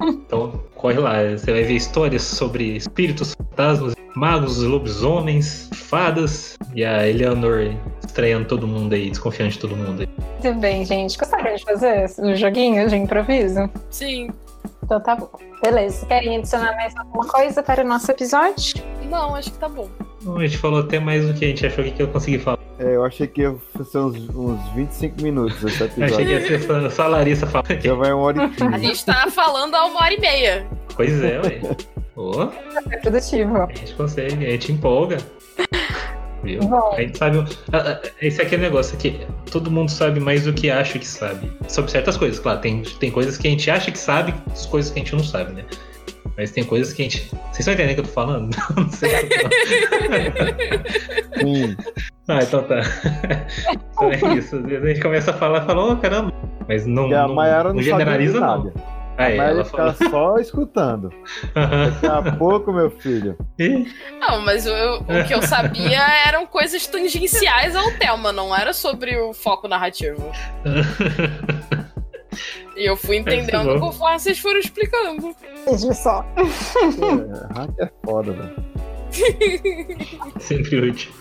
[0.00, 7.08] Então, corre lá, você vai ver histórias sobre espíritos, fantasmas, magos, lobisomens, fadas e a
[7.08, 7.74] Eleanor
[8.04, 10.08] estranhando todo mundo aí, desconfiando de todo mundo aí.
[10.42, 11.16] Muito bem, gente.
[11.16, 13.70] Gostaria de fazer um joguinho de improviso?
[13.90, 14.30] Sim.
[14.82, 15.30] Então tá bom.
[15.62, 16.04] Beleza.
[16.06, 18.82] Querem adicionar mais alguma coisa para o nosso episódio?
[19.08, 19.88] Não, acho que tá bom.
[20.22, 22.58] Bom, a gente falou até mais do que a gente achou que eu consegui falar.
[22.78, 23.54] É, eu achei que ia
[23.84, 26.14] ser uns, uns 25 minutos esse episódio.
[26.14, 27.80] Achei que ia ser só, só a Larissa falando.
[27.80, 28.86] Já vai uma hora e A quinze.
[28.86, 30.66] gente tá falando há uma hora e meia.
[30.96, 31.60] Pois é, ué.
[32.16, 32.42] Ô,
[32.90, 33.56] É produtivo.
[33.62, 35.18] a gente consegue, a gente empolga.
[36.42, 36.60] Viu?
[36.60, 36.92] Bom.
[36.96, 37.44] A gente sabe.
[38.20, 39.20] Esse aqui é o negócio aqui.
[39.50, 41.50] Todo mundo sabe mais do que acha que sabe.
[41.68, 42.60] Sobre certas coisas, claro.
[42.60, 45.24] Tem, tem coisas que a gente acha que sabe, as coisas que a gente não
[45.24, 45.64] sabe, né?
[46.36, 47.28] Mas tem coisas que a gente.
[47.28, 48.56] Vocês estão entendendo o que eu tô falando?
[48.74, 49.10] Não sei
[51.40, 51.76] eu Sim.
[52.28, 52.80] Ah, então tá.
[53.92, 54.56] Então é isso.
[54.56, 56.32] Às vezes a gente começa a falar e fala, ô caramba.
[56.68, 58.72] Mas não, não, não não generaliza, não.
[59.16, 61.12] É, Mas ela ele fica só escutando.
[61.54, 63.36] Daqui a pouco, meu filho.
[64.20, 69.16] Não, mas o, o que eu sabia eram coisas tangenciais ao tema, não era sobre
[69.16, 70.30] o foco narrativo.
[72.74, 75.36] E eu fui entendendo É, conforme vocês foram explicando.
[75.66, 76.24] Veja só.
[76.34, 78.54] É, hack é foda, velho.
[80.40, 81.12] Sempre útil.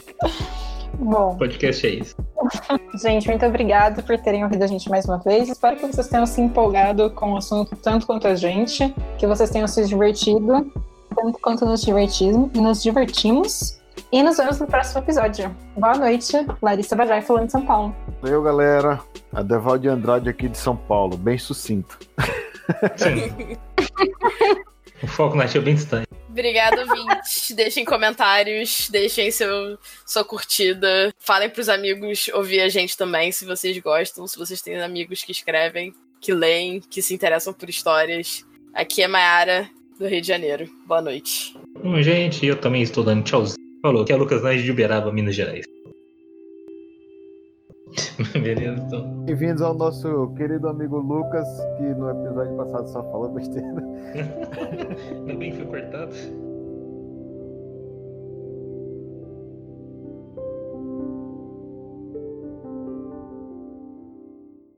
[1.00, 2.16] Bom, Podcast é isso.
[3.02, 5.50] gente, muito obrigada por terem ouvido a gente mais uma vez.
[5.50, 9.50] Espero que vocês tenham se empolgado com o assunto tanto quanto a gente, que vocês
[9.50, 10.72] tenham se divertido,
[11.16, 13.80] tanto quanto nos divertimos, nos divertimos.
[14.12, 15.56] E nos vemos no próximo episódio.
[15.78, 17.96] Boa noite, Larissa Bajai falando de São Paulo.
[18.22, 19.00] Valeu, galera.
[19.32, 21.16] Adeval de Andrade aqui de São Paulo.
[21.16, 21.98] Bem sucinto.
[22.98, 23.58] Sim.
[25.04, 26.08] o foco nativo é bem distante.
[26.30, 27.52] Obrigada, ouvintes.
[27.56, 31.14] deixem comentários, deixem seu, sua curtida.
[31.20, 35.32] Falem pros amigos ouvir a gente também, se vocês gostam, se vocês têm amigos que
[35.32, 38.46] escrevem, que leem, que se interessam por histórias.
[38.74, 40.70] Aqui é Mayara, do Rio de Janeiro.
[40.88, 41.54] Boa noite.
[41.84, 43.58] Bom, gente, eu também estou dando tchauzinho.
[43.82, 45.66] Falou, que é Lucas Nage de Uberaba, Minas Gerais.
[48.34, 49.08] Beleza, então.
[49.26, 53.68] Bem-vindos ao nosso querido amigo Lucas, que no episódio passado só falou besteira.
[55.12, 56.16] Ainda bem que foi cortado.